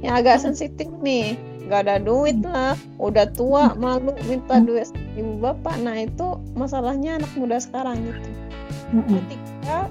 [0.01, 1.37] Yang agak sensitif nih,
[1.69, 5.77] nggak ada duit lah, udah tua malu minta duit sama ibu bapak.
[5.85, 8.31] Nah itu masalahnya anak muda sekarang gitu.
[8.93, 9.89] Ketika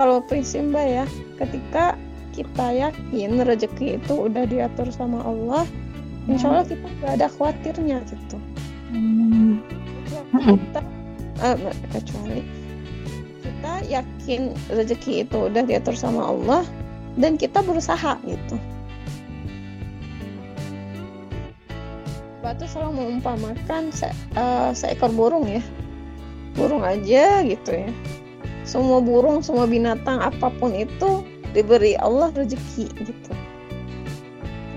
[0.00, 1.04] kalau prinsip mbak ya,
[1.36, 1.94] ketika
[2.32, 5.68] kita yakin rezeki itu udah diatur sama Allah,
[6.26, 8.36] insya Allah kita nggak ada khawatirnya gitu.
[10.32, 10.80] Kita
[11.44, 11.56] eh,
[11.92, 12.40] kecuali
[13.68, 16.64] kita yakin rezeki itu udah diatur sama Allah
[17.20, 18.56] dan kita berusaha gitu.
[22.40, 25.60] Batu selalu mengumpamakan se- eh, seekor burung ya,
[26.56, 27.92] burung aja gitu ya.
[28.64, 31.20] Semua burung, semua binatang apa pun itu
[31.52, 33.32] diberi Allah rezeki gitu.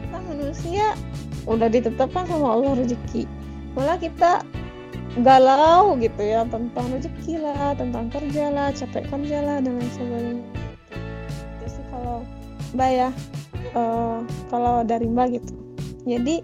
[0.04, 1.00] Kita manusia
[1.48, 3.24] udah ditetapkan sama Allah rezeki.
[3.72, 4.44] Malah kita
[5.20, 10.46] galau gitu ya tentang rezeki lah, tentang kerja lah, capek kerja lah dan lain sebagainya.
[11.60, 12.24] Itu sih kalau
[12.72, 13.10] Mbak ya,
[13.76, 15.54] eh, kalau dari Mbak gitu.
[16.08, 16.36] Jadi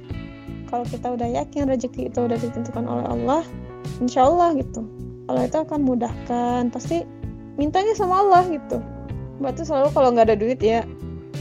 [0.67, 3.41] kalau kita udah yakin rezeki itu udah ditentukan oleh Allah,
[4.03, 4.83] insya Allah gitu.
[5.31, 7.07] Allah itu akan mudahkan, pasti
[7.55, 8.83] mintanya sama Allah gitu.
[9.39, 10.83] Mbak tuh selalu kalau nggak ada duit ya,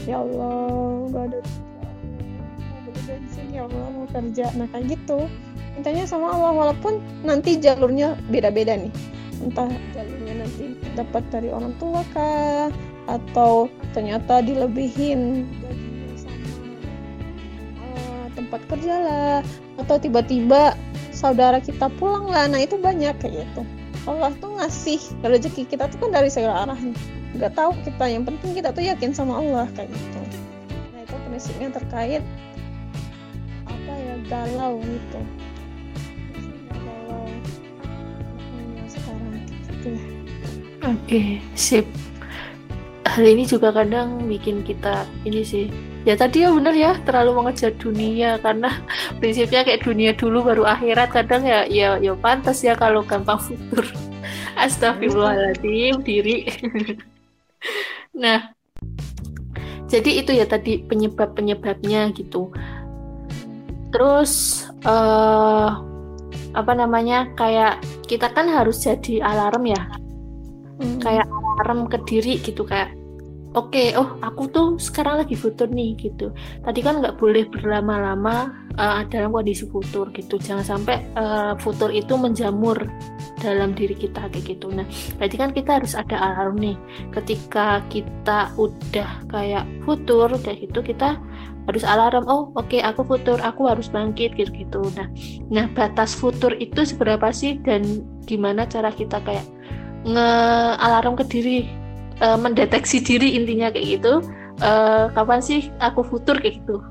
[0.07, 1.59] ya Allah nggak ada duit.
[2.55, 5.27] mau beli bensin ya Allah mau kerja, nah kayak gitu
[5.77, 8.89] mintanya sama Allah walaupun nanti jalurnya beda-beda nih.
[9.45, 12.73] Entah jalurnya nanti dapat dari orang tua kah
[13.05, 15.45] atau ternyata dilebihin
[17.77, 19.39] eh, tempat kerja lah
[19.77, 20.73] atau tiba-tiba
[21.13, 22.49] saudara kita pulang lah.
[22.49, 23.61] Nah itu banyak kayak gitu.
[24.09, 26.79] Allah tuh ngasih rezeki kita tuh kan dari segala arah
[27.37, 30.19] nggak tahu kita yang penting kita tuh yakin sama Allah kayak gitu.
[30.89, 32.25] Nah itu prinsipnya terkait
[33.69, 35.36] apa ya galau gitu
[40.87, 41.83] Oke, sip.
[43.03, 45.67] Hal ini juga kadang bikin kita ini sih.
[46.07, 48.71] Ya tadi ya bener ya, terlalu mengejar dunia karena
[49.19, 51.11] prinsipnya kayak dunia dulu baru akhirat.
[51.11, 53.83] Kadang ya ya ya pantas ya kalau gampang futur.
[54.63, 56.47] Astagfirullahaladzim diri.
[58.23, 58.55] nah,
[59.91, 62.55] jadi itu ya tadi penyebab-penyebabnya gitu.
[63.91, 65.69] Terus eh
[66.55, 67.27] apa namanya?
[67.35, 70.06] Kayak kita kan harus jadi alarm ya
[70.77, 71.01] Hmm.
[71.01, 72.93] kayak alarm ke diri gitu kayak
[73.57, 76.29] oke oh aku tuh sekarang lagi futur nih gitu.
[76.61, 80.37] Tadi kan nggak boleh berlama-lama uh, dalam kondisi futur gitu.
[80.37, 82.77] Jangan sampai uh, futur itu menjamur
[83.41, 84.69] dalam diri kita kayak gitu.
[84.69, 84.85] Nah
[85.17, 86.77] berarti kan kita harus ada alarm nih.
[87.09, 91.17] Ketika kita udah kayak futur kayak gitu kita
[91.67, 95.07] harus alarm oh oke aku futur aku harus bangkit gitu gitu nah
[95.51, 99.43] nah batas futur itu seberapa sih dan gimana cara kita kayak
[100.07, 101.57] nge-alarm ke diri
[102.23, 104.23] eh, mendeteksi diri intinya kayak gitu.
[104.57, 106.81] Eh, kapan sih aku futur kayak gitu?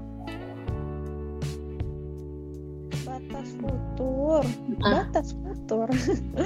[3.02, 4.42] Batas futur.
[4.78, 5.88] Batas futur.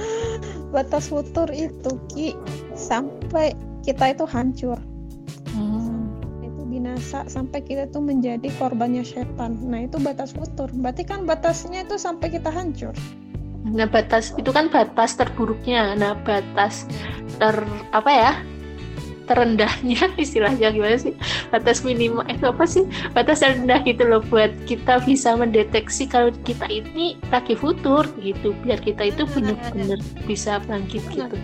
[0.73, 2.33] Batas futur itu ki
[2.73, 3.53] sampai
[3.85, 4.79] kita itu hancur.
[6.41, 9.61] Itu binasa sampai kita tuh menjadi korbannya setan.
[9.61, 10.73] Nah itu batas futur.
[10.73, 12.95] Berarti kan batasnya itu sampai kita hancur.
[13.65, 15.93] Nah batas itu kan batas terburuknya.
[15.93, 16.89] Nah batas
[17.37, 17.55] ter
[17.93, 18.31] apa ya?
[19.29, 21.13] Terendahnya istilahnya gimana sih?
[21.53, 22.89] Batas minimal eh apa sih?
[23.13, 28.57] Batas rendah gitu loh buat kita bisa mendeteksi kalau kita ini lagi futur gitu.
[28.65, 31.37] Biar kita itu benar-benar bisa bangkit gitu.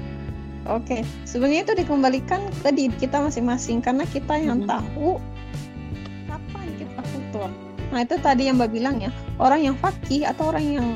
[0.67, 4.67] Oke, sebenarnya itu dikembalikan ke diri kita masing-masing karena kita yang hmm.
[4.67, 5.15] tahu
[6.27, 7.49] kapan kita futur.
[7.87, 9.07] Nah itu tadi yang Mbak bilang ya,
[9.39, 10.87] orang yang fakih atau orang yang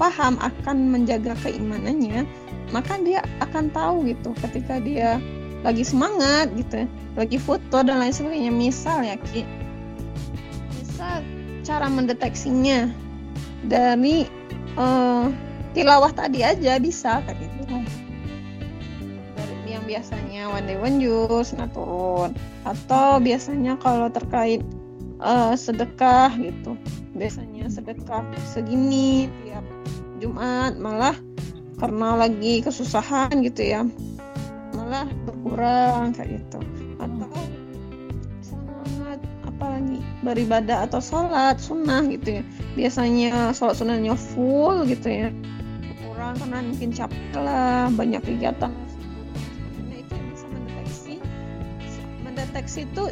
[0.00, 2.24] paham akan menjaga keimanannya,
[2.72, 5.20] maka dia akan tahu gitu ketika dia
[5.60, 6.88] lagi semangat gitu
[7.20, 8.48] lagi foto dan lain sebagainya.
[8.48, 9.44] Misal ya Ki.
[10.80, 11.20] Misal
[11.60, 12.88] cara mendeteksinya
[13.68, 14.24] dari
[14.80, 15.28] uh,
[15.76, 17.76] tilawah tadi aja bisa kayak gitu.
[19.68, 22.34] Yang biasanya one day one juice nah turun
[22.66, 24.64] atau biasanya kalau terkait
[25.20, 26.74] uh, sedekah gitu.
[27.14, 29.62] Biasanya sedekah segini tiap
[30.20, 31.16] Jumat malah
[31.80, 33.88] karena lagi kesusahan gitu ya.
[34.76, 36.60] Malah berkurang kayak gitu.
[37.00, 37.32] Atau
[38.44, 42.42] semangat apalagi beribadah atau sholat sunnah gitu ya.
[42.76, 45.32] Biasanya sholat sunnahnya full gitu ya.
[46.04, 48.68] Kurang karena mungkin capek lah banyak kegiatan.
[49.88, 51.14] Nah itu bisa mendeteksi.
[52.20, 53.04] Mendeteksi itu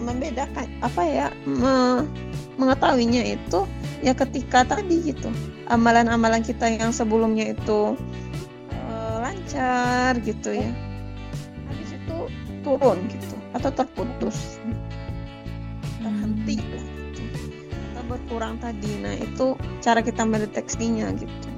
[0.00, 2.08] membedakan apa ya me,
[2.56, 3.68] mengetahuinya itu
[4.04, 5.28] ya ketika tadi gitu
[5.66, 7.98] amalan-amalan kita yang sebelumnya itu
[9.48, 10.70] lancar gitu ya.
[11.68, 12.16] Habis itu
[12.60, 14.60] turun gitu atau terputus.
[16.00, 17.22] Terhenti lah gitu.
[17.92, 18.90] Atau berkurang tadi.
[19.00, 21.48] Nah itu cara kita mendeteksinya gitu.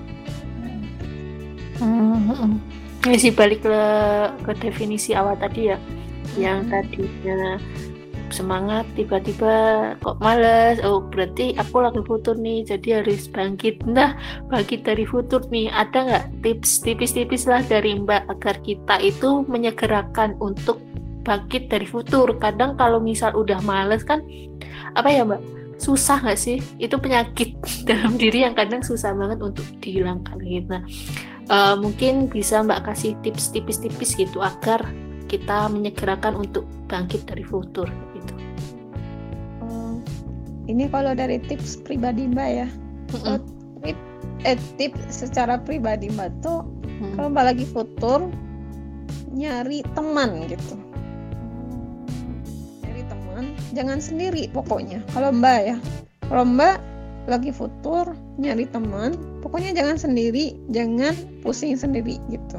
[1.81, 2.61] Hmm,
[3.09, 3.79] ya sih balik ke
[4.45, 5.79] ke definisi awal tadi ya.
[6.39, 6.71] Yang hmm.
[6.71, 7.39] tadinya
[8.41, 9.53] semangat tiba-tiba
[10.01, 13.85] kok males oh berarti aku lagi futur nih jadi harus bangkit.
[13.85, 14.17] Nah
[14.49, 20.41] bangkit dari futur nih ada nggak tips tipis-tipis lah dari mbak agar kita itu menyegerakan
[20.41, 20.81] untuk
[21.29, 22.33] bangkit dari futur?
[22.41, 24.25] Kadang kalau misal udah males kan
[24.97, 25.45] apa ya mbak?
[25.77, 26.65] Susah nggak sih?
[26.81, 30.41] Itu penyakit dalam diri yang kadang susah banget untuk dihilangkan.
[30.41, 30.83] Gitu nah
[31.53, 34.81] uh, mungkin bisa mbak kasih tips tipis-tipis gitu agar
[35.31, 37.87] kita menyegerakan untuk bangkit dari futur
[40.69, 42.69] ini kalau dari tips pribadi Mbak ya.
[43.15, 43.39] Mm-hmm.
[43.81, 43.99] Tip,
[44.45, 47.17] eh, tips secara pribadi Mbak tuh mm.
[47.17, 48.29] kalau Mbak lagi futur
[49.33, 50.77] nyari teman gitu.
[52.85, 55.01] Nyari teman, jangan sendiri pokoknya.
[55.17, 55.77] Kalau Mbak ya.
[56.29, 56.77] Kalau Mbak
[57.29, 62.59] lagi futur nyari teman, pokoknya jangan sendiri, jangan pusing sendiri gitu.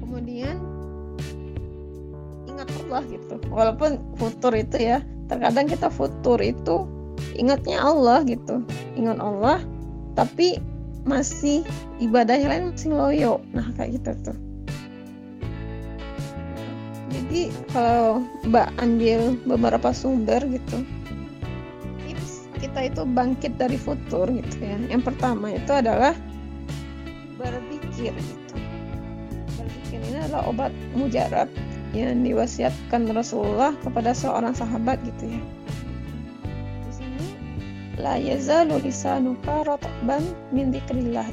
[0.00, 0.58] Kemudian
[2.90, 4.98] Allah gitu walaupun futur itu ya
[5.30, 6.90] terkadang kita futur itu
[7.38, 8.66] ingatnya Allah gitu.
[8.98, 9.62] Ingat Allah
[10.18, 10.58] tapi
[11.06, 11.62] masih
[12.02, 13.32] ibadahnya lain masih loyo.
[13.54, 14.38] Nah kayak gitu tuh.
[17.10, 20.82] Jadi kalau Mbak ambil beberapa sumber gitu
[22.06, 24.76] tips kita itu bangkit dari futur gitu ya.
[24.90, 26.14] Yang pertama itu adalah
[27.38, 28.56] berpikir gitu.
[29.56, 31.46] Berpikir ini adalah obat mujarab
[31.90, 35.42] yang diwasiatkan Rasulullah kepada seorang sahabat gitu ya.
[36.86, 37.26] Di sini
[37.98, 40.22] la yazalu lisanuka ratban
[40.54, 41.26] min dzikrillah.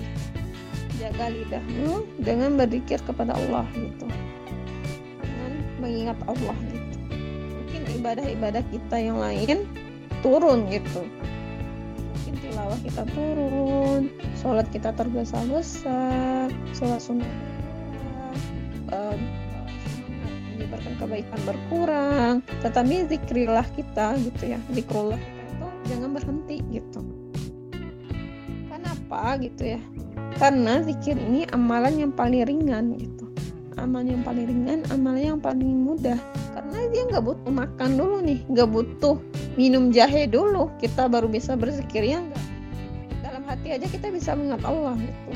[0.98, 4.10] Jaga lidahmu dengan berzikir kepada Allah gitu.
[5.22, 6.98] Dengan mengingat Allah gitu.
[7.54, 9.70] Mungkin ibadah-ibadah kita yang lain
[10.26, 11.06] turun gitu.
[12.18, 14.10] Mungkin tilawah kita turun,
[14.42, 16.02] sholat kita tergesa-gesa,
[16.74, 17.30] sholat sunnah
[20.98, 27.02] kebaikan berkurang tetapi zikrillah kita gitu ya zikrullah kita itu jangan berhenti gitu.
[28.68, 29.82] Kenapa gitu ya?
[30.38, 33.26] Karena zikir ini amalan yang paling ringan gitu.
[33.78, 36.20] Amalan yang paling ringan amalan yang paling mudah.
[36.54, 39.16] Karena dia nggak butuh makan dulu nih nggak butuh
[39.56, 40.70] minum jahe dulu.
[40.78, 42.46] Kita baru bisa berzikir ya enggak
[43.26, 45.32] dalam hati aja kita bisa mengingat Allah gitu.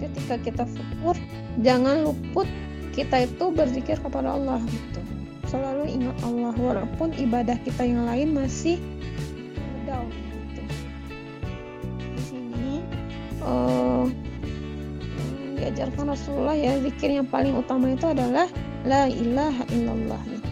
[0.00, 1.12] Ketika kita futur
[1.60, 2.48] jangan luput
[2.90, 5.00] kita itu berzikir kepada Allah gitu.
[5.46, 8.78] Selalu ingat Allah walaupun ibadah kita yang lain masih
[9.82, 10.62] down gitu.
[11.98, 12.82] Di sini
[13.42, 14.06] uh,
[15.58, 18.46] diajarkan Rasulullah ya zikir yang paling utama itu adalah
[18.86, 20.50] la ilaha illallah gitu.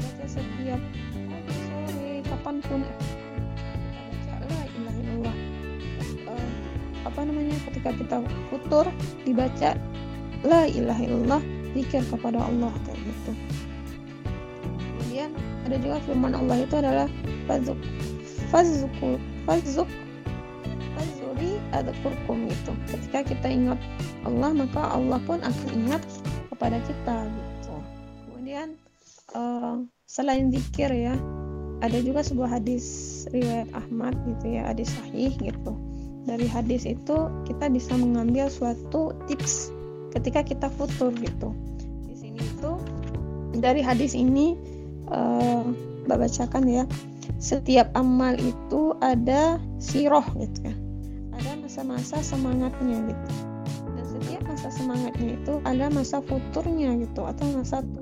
[0.00, 2.80] Baca setiap pagi sore kapan pun.
[4.48, 4.64] Ilaha
[5.04, 5.36] illallah.
[6.24, 6.48] Uh,
[7.04, 8.16] apa namanya ketika kita
[8.48, 8.88] futur
[9.28, 9.76] dibaca
[10.42, 11.42] la ilaha illallah
[11.72, 13.32] zikir kepada Allah kayak gitu.
[15.72, 17.08] Ada juga firman Allah itu adalah
[17.48, 17.80] fazuk
[18.52, 19.16] fazukul
[19.48, 19.88] fazuk
[20.92, 21.56] fazuri
[22.04, 22.72] kurkum itu.
[22.92, 23.80] Ketika kita ingat
[24.28, 26.04] Allah maka Allah pun akan ingat
[26.52, 27.74] kepada kita gitu.
[28.28, 28.76] Kemudian
[29.32, 31.16] uh, selain zikir ya
[31.80, 32.84] ada juga sebuah hadis
[33.32, 35.72] riwayat Ahmad gitu ya hadis sahih gitu.
[36.28, 37.16] Dari hadis itu
[37.48, 39.71] kita bisa mengambil suatu tips
[40.12, 41.56] ketika kita futur gitu.
[42.06, 42.72] Di sini itu
[43.56, 44.54] dari hadis ini
[45.08, 45.64] uh,
[46.06, 46.84] bacakan ya.
[47.42, 50.74] Setiap amal itu ada siroh gitu ya.
[51.34, 53.28] Ada masa-masa semangatnya gitu.
[53.98, 58.00] Dan setiap masa semangatnya itu ada masa futurnya gitu atau masa gitu.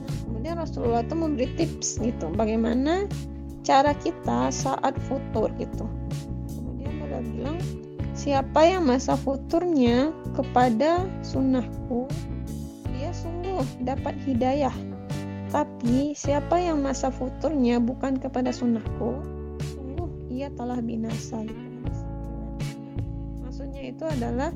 [0.00, 3.04] nah, kemudian Rasulullah itu memberi tips gitu bagaimana
[3.60, 5.84] cara kita saat futur gitu.
[6.48, 7.58] Kemudian beliau bilang
[8.22, 12.06] Siapa yang masa futurnya kepada sunnahku,
[12.94, 14.70] dia sungguh dapat hidayah.
[15.50, 19.18] Tapi siapa yang masa futurnya bukan kepada sunnahku,
[19.74, 21.42] sungguh ia telah binasa.
[23.42, 24.54] Maksudnya itu adalah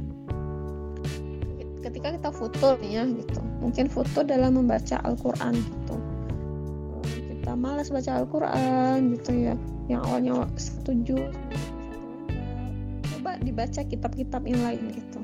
[1.83, 3.43] ketika kita futur ya gitu.
[3.59, 5.97] Mungkin futur dalam membaca Al-Quran gitu.
[7.35, 9.59] Kita malas baca Al-Quran gitu ya.
[9.91, 11.19] Yang awalnya setuju
[13.43, 15.20] dibaca kitab-kitab yang lain gitu.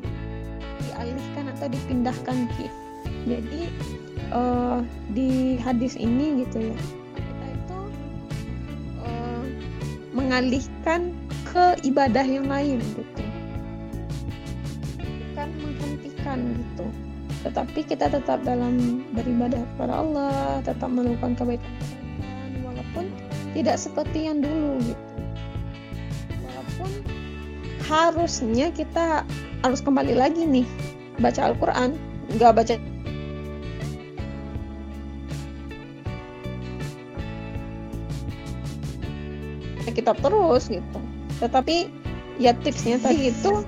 [0.83, 2.83] Dialihkan atau dipindahkan gitu
[3.23, 3.61] jadi
[4.35, 4.83] uh,
[5.15, 6.79] di hadis ini gitu ya
[7.15, 7.79] kita itu
[9.07, 9.45] uh,
[10.11, 11.15] mengalihkan
[11.47, 13.23] ke ibadah yang lain gitu.
[14.99, 16.87] Bukan menghentikan gitu.
[17.43, 21.75] Tetapi kita tetap dalam beribadah kepada Allah tetap melakukan kebaikan.
[22.65, 23.05] Walaupun
[23.53, 25.12] tidak seperti yang dulu gitu
[27.87, 29.27] harusnya kita
[29.63, 30.67] harus kembali lagi nih
[31.19, 31.99] baca Al-Quran
[32.39, 32.75] nggak baca
[39.93, 40.99] kitab terus gitu.
[41.39, 41.93] Tetapi
[42.41, 43.63] ya tipsnya tadi itu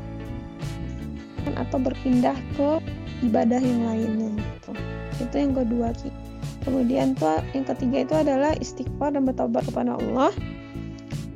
[1.55, 2.81] atau berpindah ke
[3.23, 4.73] ibadah yang lainnya gitu.
[5.21, 6.11] Itu yang kedua Ki.
[6.65, 10.33] kemudian tuh yang ketiga itu adalah istighfar dan bertobat kepada Allah.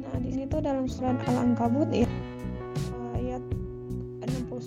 [0.01, 2.09] Nah di situ dalam surat Al-Ankabut ya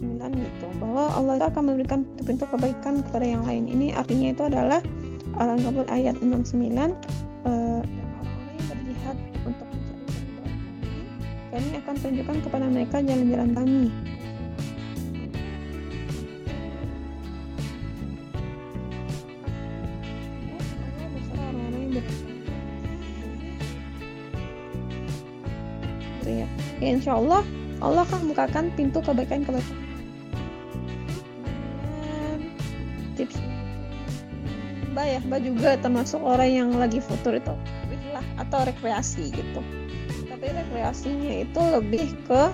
[0.02, 0.68] 9 gitu.
[0.82, 3.70] Bahwa Allah itu akan memberikan pintu kebaikan kepada yang lain.
[3.70, 4.82] Ini artinya itu adalah
[5.38, 6.58] Al-Ankabut ayat 69
[7.46, 10.12] uh, yang berjihad untuk mencari
[11.52, 13.84] kami akan tunjukkan kepada mereka jalan-jalan kami.
[26.22, 26.48] Ya.
[26.80, 27.44] ya insya Allah
[27.84, 29.81] Allah akan membukakan pintu kebaikan-kebaikan Mbak
[35.12, 37.52] ya Mbak juga termasuk orang yang lagi futur itu
[38.16, 39.62] lah atau rekreasi gitu.
[40.28, 42.52] Tapi rekreasinya itu lebih ke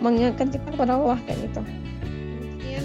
[0.00, 1.60] mengingatkan kita kepada Allah kayak gitu.
[1.64, 2.82] Mungkin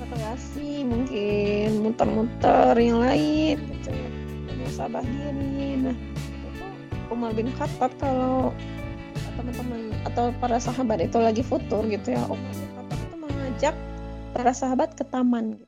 [0.00, 4.08] rekreasi mungkin muter-muter yang lain gitu ya.
[4.48, 6.66] Diri nah itu
[7.08, 8.52] Umar bin Khattab kalau
[9.36, 13.74] teman-teman atau para sahabat itu lagi futur gitu ya Umar bin Khattab itu mengajak
[14.32, 15.58] para sahabat ke taman.
[15.58, 15.67] gitu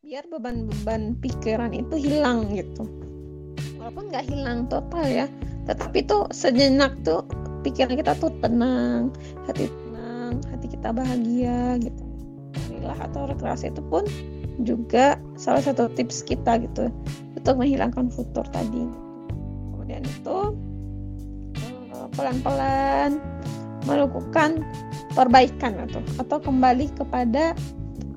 [0.00, 2.88] biar beban-beban pikiran itu hilang gitu.
[3.76, 5.26] Walaupun nggak hilang total ya
[5.68, 7.20] tetapi tuh sejenak tuh
[7.60, 9.12] pikiran kita tuh tenang
[9.44, 12.02] hati tenang hati kita bahagia gitu.
[12.72, 14.08] Inilah atau rekreasi itu pun
[14.64, 16.88] juga salah satu tips kita gitu
[17.36, 18.88] untuk menghilangkan futur tadi.
[19.76, 20.38] Kemudian itu
[21.60, 23.20] eh, pelan-pelan
[23.84, 24.64] melakukan
[25.12, 27.52] perbaikan atau atau kembali kepada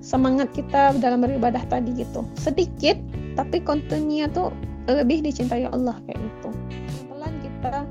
[0.04, 2.28] semangat kita dalam beribadah tadi gitu.
[2.36, 3.00] Sedikit
[3.40, 4.52] tapi kontennya tuh
[4.92, 6.50] lebih dicintai Allah kayak gitu.
[7.08, 7.88] Pelan kita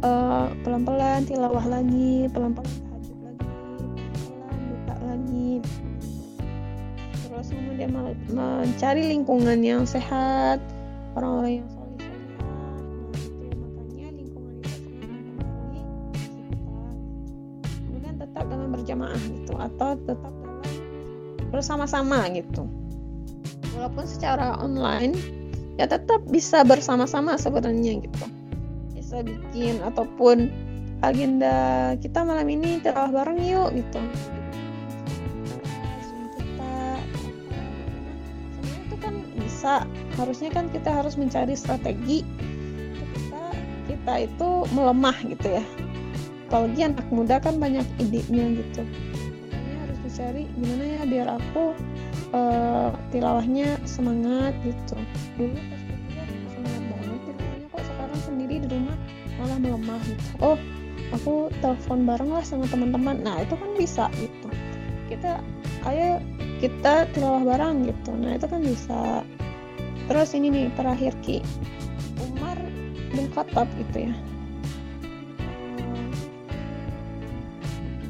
[0.00, 3.44] uh, pelan-pelan tilawah lagi pelan-pelan tahajud lagi
[4.24, 5.50] pelan buka lagi.
[7.28, 7.90] Terus kemudian
[8.32, 10.64] mencari lingkungan yang sehat
[11.12, 14.80] orang-orang yang nah makanya lingkungan itu
[17.84, 20.47] kemudian tetap dengan berjamaah gitu atau tetap
[21.48, 22.68] bersama-sama gitu.
[23.76, 25.14] Walaupun secara online
[25.78, 28.24] ya tetap bisa bersama-sama sebenarnya gitu.
[28.92, 30.50] Bisa bikin ataupun
[31.00, 34.00] agenda kita malam ini terawih bareng yuk gitu.
[36.36, 36.74] Kita
[38.66, 39.86] itu kan bisa.
[40.18, 42.26] Harusnya kan kita harus mencari strategi
[42.98, 43.42] ketika
[43.86, 45.64] kita itu melemah gitu ya.
[46.50, 48.82] Apalagi anak muda kan banyak idenya gitu
[50.18, 51.78] cari gimana ya biar aku
[52.34, 54.98] uh, tilawahnya semangat gitu.
[55.38, 58.96] Dulu pas semangat banget tilawahnya kok sekarang sendiri di rumah
[59.38, 60.26] malah melemah gitu.
[60.42, 60.58] Oh
[61.14, 63.22] aku telepon bareng lah sama teman-teman.
[63.22, 64.50] Nah itu kan bisa gitu.
[65.06, 65.38] Kita
[65.86, 66.18] ayo
[66.58, 68.10] kita tilawah bareng gitu.
[68.18, 69.22] Nah itu kan bisa.
[70.10, 71.46] Terus ini nih terakhir Ki.
[72.26, 72.58] Umar
[73.14, 74.14] bin Khattab gitu ya.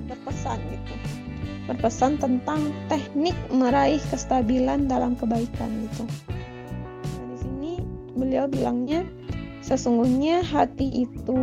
[0.09, 1.28] Berpesan gitu
[1.69, 7.73] berpesan tentang teknik meraih kestabilan dalam kebaikan gitu nah, di sini
[8.17, 9.05] beliau bilangnya
[9.61, 11.39] sesungguhnya hati itu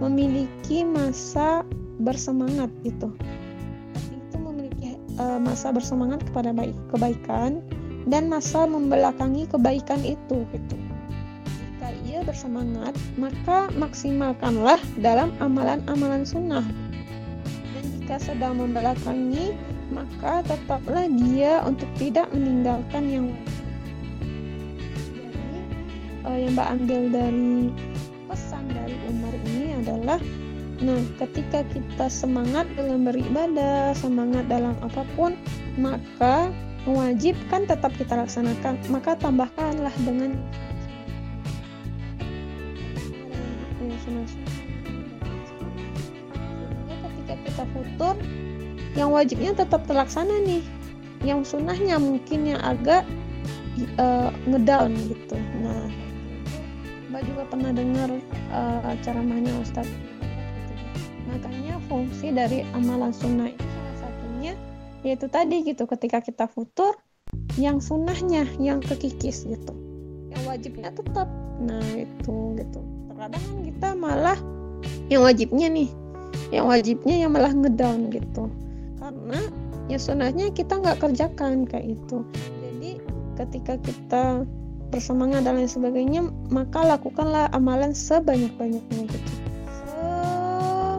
[0.00, 1.60] memiliki masa
[2.00, 3.12] bersemangat gitu
[5.20, 7.60] uh, masa bersemangat kepada baik kebaikan
[8.08, 10.76] dan masa membelakangi kebaikan itu gitu.
[11.60, 16.64] Jika ia bersemangat, maka maksimalkanlah dalam amalan-amalan sunnah.
[18.18, 19.54] Sedang membelakangi,
[19.94, 23.26] maka tetaplah dia untuk tidak meninggalkan yang
[25.14, 25.60] Jadi,
[26.26, 27.52] uh, yang Mbak ambil dari
[28.26, 30.18] pesan dari Umar ini adalah
[30.80, 35.36] Nah, ketika kita semangat dalam beribadah, semangat dalam apa pun,
[35.76, 36.48] maka
[36.88, 38.80] wajib kan tetap kita laksanakan.
[38.88, 40.40] Maka tambahkanlah dengan
[47.80, 48.14] futur,
[48.92, 50.60] yang wajibnya tetap terlaksana nih.
[51.24, 53.04] Yang sunnahnya mungkin yang agak
[53.96, 55.36] uh, ngedown gitu.
[55.60, 55.88] Nah,
[57.12, 58.08] Mbak juga pernah dengar
[58.52, 60.10] uh, ceramahnya Ustadz
[61.30, 64.52] makanya fungsi dari amalan sunnah itu salah satunya
[65.06, 66.98] yaitu tadi gitu ketika kita futur
[67.56, 69.72] yang sunnahnya yang kekikis gitu
[70.34, 71.30] yang wajibnya tetap
[71.62, 74.38] nah itu gitu terkadang kan kita malah
[75.06, 75.88] yang wajibnya nih
[76.50, 78.50] yang wajibnya yang malah ngedown gitu.
[78.98, 79.40] Karena
[79.86, 82.26] ya sunnahnya kita nggak kerjakan kayak itu.
[82.62, 82.98] Jadi
[83.38, 84.48] ketika kita
[84.90, 89.32] bersemangat dan lain sebagainya maka lakukanlah amalan sebanyak-banyaknya gitu.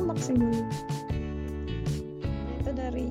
[0.07, 0.53] Maksimal
[2.61, 3.09] itu dari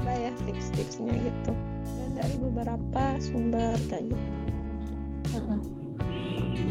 [0.00, 1.52] apa ya tips-tipsnya gitu.
[1.84, 4.28] Dan dari beberapa sumber kayak gitu.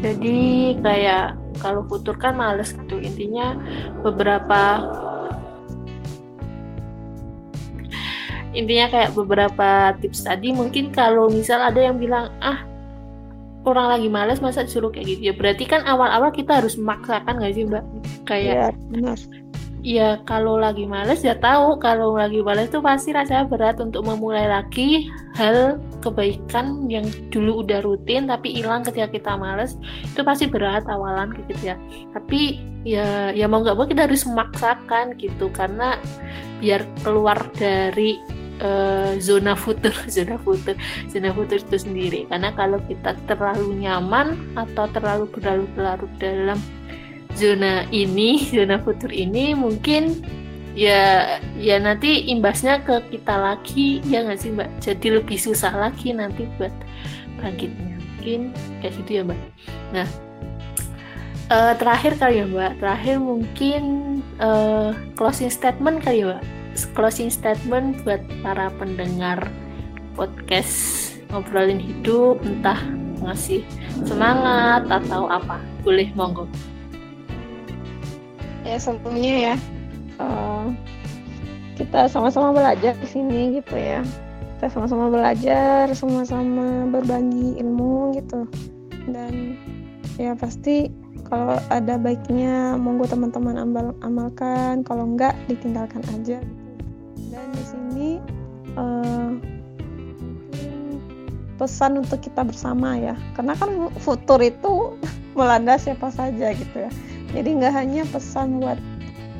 [0.00, 0.38] Jadi
[0.84, 2.96] kayak kalau futur kan males gitu.
[2.98, 3.54] Intinya
[4.00, 4.80] beberapa
[8.50, 12.66] intinya kayak beberapa tips tadi mungkin kalau misal ada yang bilang ah
[13.62, 15.30] orang lagi males masa disuruh kayak gitu?
[15.30, 17.84] Ya berarti kan awal-awal kita harus memaksakan nggak sih mbak?
[18.26, 19.18] Kayak ya, benar.
[19.80, 21.80] Ya kalau lagi males ya tahu.
[21.80, 27.84] Kalau lagi males tuh pasti rasanya berat untuk memulai lagi hal kebaikan yang dulu udah
[27.84, 29.76] rutin tapi hilang ketika kita males.
[30.06, 31.76] Itu pasti berat awalan gitu ya.
[32.12, 35.52] Tapi ya ya mau nggak mau kita harus memaksakan gitu.
[35.52, 35.96] Karena
[36.60, 38.20] biar keluar dari
[38.60, 40.76] uh, zona futur zona futur
[41.08, 42.28] zona futur itu sendiri.
[42.28, 46.60] Karena kalau kita terlalu nyaman atau terlalu berlarut-larut dalam
[47.36, 50.22] zona ini zona futur ini mungkin
[50.78, 54.70] ya ya nanti imbasnya ke kita lagi ya nggak sih mbak?
[54.78, 56.72] Jadi lebih susah lagi nanti buat
[57.42, 57.98] bangkitnya.
[58.20, 58.40] Mungkin
[58.84, 59.40] kayak gitu ya mbak.
[59.96, 60.08] Nah
[61.50, 62.78] uh, terakhir kali ya mbak.
[62.78, 63.82] Terakhir mungkin
[64.38, 66.42] uh, closing statement kali ya mbak.
[66.94, 69.50] Closing statement buat para pendengar
[70.14, 72.78] podcast ngobrolin hidup entah
[73.26, 73.66] ngasih
[74.06, 75.58] semangat atau apa.
[75.82, 76.46] Boleh monggo
[78.64, 79.56] ya sebelumnya ya.
[80.20, 80.68] Uh,
[81.80, 84.04] kita sama-sama belajar di sini gitu ya.
[84.58, 88.44] Kita sama-sama belajar sama-sama berbagi ilmu gitu.
[89.08, 89.56] Dan
[90.20, 90.92] ya pasti
[91.24, 94.84] kalau ada baiknya monggo teman-teman amal amalkan.
[94.84, 96.44] Kalau enggak ditinggalkan aja.
[97.32, 98.08] Dan di sini
[98.76, 99.32] uh,
[101.56, 103.16] pesan untuk kita bersama ya.
[103.32, 104.92] Karena kan futur itu
[105.38, 106.92] melanda siapa saja gitu ya
[107.30, 108.78] jadi nggak hanya pesan buat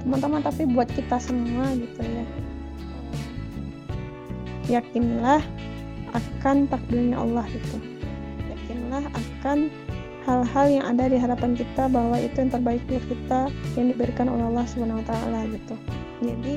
[0.03, 2.25] teman-teman tapi buat kita semua gitu ya
[4.81, 5.43] yakinlah
[6.15, 7.77] akan takdirnya Allah itu
[8.51, 9.71] yakinlah akan
[10.29, 13.41] hal-hal yang ada di hadapan kita bahwa itu yang terbaik buat kita
[13.75, 15.75] yang diberikan oleh Allah wa taala gitu.
[16.21, 16.55] Jadi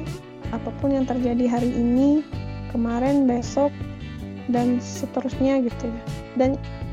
[0.51, 2.21] apa pun yang terjadi hari ini,
[2.75, 3.71] kemarin, besok,
[4.51, 6.01] dan seterusnya gitu ya.
[6.37, 6.49] Dan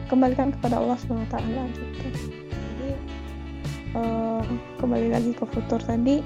[0.07, 2.40] kembalikan kepada Allah SWT gitu.
[3.91, 4.39] Uh,
[4.79, 6.23] kembali lagi ke futur tadi,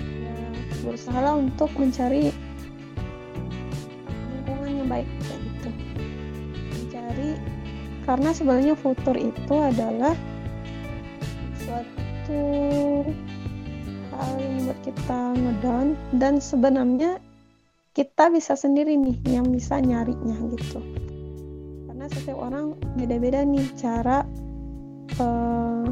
[0.00, 0.36] ya,
[0.80, 2.32] berusaha untuk mencari
[4.32, 5.70] lingkungan yang baik kayak gitu.
[6.72, 7.30] Mencari
[8.08, 10.16] karena sebenarnya futur itu adalah
[11.60, 12.42] suatu
[14.16, 15.86] hal yang membuat kita ngedown
[16.16, 17.20] dan sebenarnya
[17.92, 20.80] kita bisa sendiri nih yang bisa nyarinya gitu
[21.90, 24.22] karena setiap orang beda-beda nih cara
[25.18, 25.86] uh,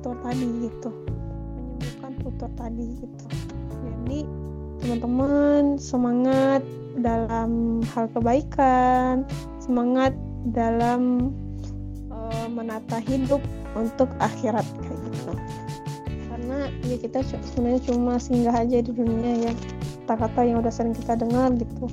[0.00, 0.90] futur tadi gitu.
[1.52, 3.24] Menyembuhkan futur tadi gitu.
[3.84, 4.18] Jadi
[4.80, 6.64] teman-teman semangat
[6.96, 9.28] dalam hal kebaikan.
[9.60, 10.16] Semangat
[10.56, 11.36] dalam
[12.08, 13.44] uh, menata hidup
[13.76, 15.32] untuk akhirat kayak gitu.
[16.32, 17.20] Karena ya kita
[17.52, 19.52] sebenarnya cuma singgah aja di dunia ya.
[20.08, 21.92] Kata-kata yang udah sering kita dengar gitu.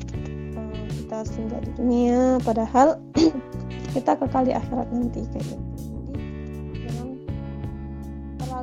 [0.55, 3.03] Uh, kita singgah di dunia padahal
[3.99, 5.66] kita kekal di akhirat nanti kayak gitu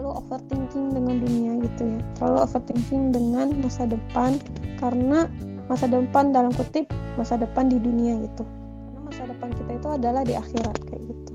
[0.05, 2.00] terlalu overthinking dengan dunia gitu ya.
[2.20, 4.36] Terlalu overthinking dengan masa depan
[4.76, 5.32] karena
[5.64, 8.44] masa depan dalam kutip masa depan di dunia gitu.
[8.44, 11.32] Karena masa depan kita itu adalah di akhirat kayak gitu.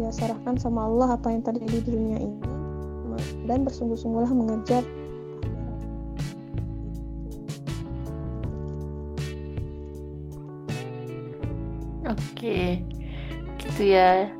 [0.00, 2.40] Ya serahkan sama Allah apa yang terjadi di dunia ini.
[3.44, 4.80] Dan bersungguh-sungguhlah mengejar
[12.08, 12.80] Oke,
[13.60, 14.30] gitu ya.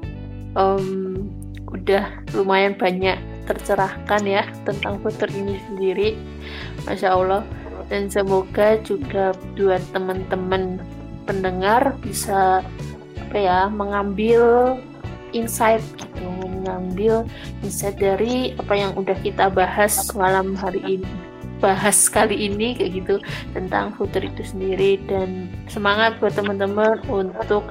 [0.56, 1.28] Um,
[1.76, 6.08] udah lumayan banyak tercerahkan ya tentang puter ini sendiri,
[6.88, 7.42] masya Allah.
[7.86, 10.82] Dan semoga juga buat teman-teman
[11.22, 12.66] pendengar bisa
[13.22, 14.74] apa ya mengambil
[15.30, 17.22] insight gitu, mengambil
[17.62, 21.10] insight dari apa yang udah kita bahas malam hari ini
[21.56, 23.14] bahas kali ini kayak gitu
[23.56, 27.64] tentang futur itu sendiri dan semangat buat teman-teman untuk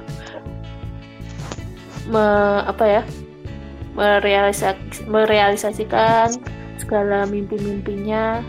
[2.10, 2.26] me,
[2.66, 3.02] apa ya
[3.96, 6.36] merealisasi, merealisasikan
[6.76, 8.44] segala mimpi-mimpinya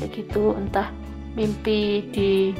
[0.00, 0.56] kayak gitu.
[0.56, 0.88] Entah
[1.36, 2.56] mimpi di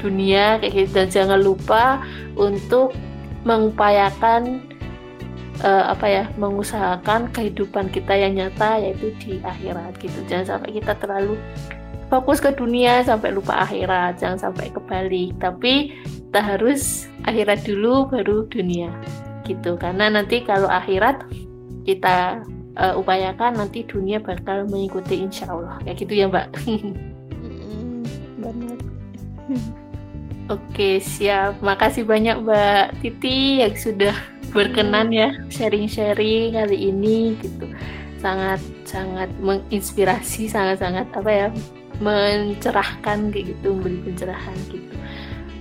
[0.00, 0.90] dunia kayak gitu.
[0.96, 2.00] Dan jangan lupa
[2.34, 2.96] untuk
[3.44, 4.64] mengupayakan
[5.60, 10.18] uh, apa ya mengusahakan kehidupan kita yang nyata yaitu di akhirat gitu.
[10.26, 11.36] Jangan sampai kita terlalu
[12.08, 15.36] fokus ke dunia sampai lupa akhirat jangan sampai kebalik.
[15.38, 18.90] Tapi kita harus akhirat dulu baru dunia
[19.44, 19.76] gitu.
[19.78, 21.24] Karena nanti kalau akhirat
[21.84, 22.44] kita
[22.76, 25.78] uh, upayakan nanti dunia bakal mengikuti insya Allah.
[25.84, 26.48] Kayak gitu ya mbak.
[28.40, 28.78] Benar
[30.52, 34.12] Oke siap, makasih banyak Mbak Titi yang sudah
[34.52, 37.64] berkenan ya sharing-sharing kali ini gitu.
[38.20, 41.48] Sangat sangat menginspirasi sangat sangat apa ya
[41.96, 44.94] mencerahkan kayak gitu memberi pencerahan gitu.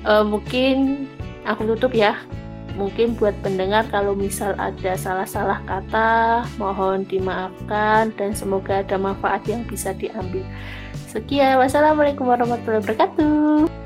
[0.03, 1.07] Uh, mungkin
[1.47, 2.19] aku tutup ya
[2.73, 9.61] mungkin buat pendengar kalau misal ada salah-salah kata mohon dimaafkan dan semoga ada manfaat yang
[9.65, 10.45] bisa diambil.
[11.09, 11.61] Sekian.
[11.61, 13.83] Wassalamualaikum warahmatullahi wabarakatuh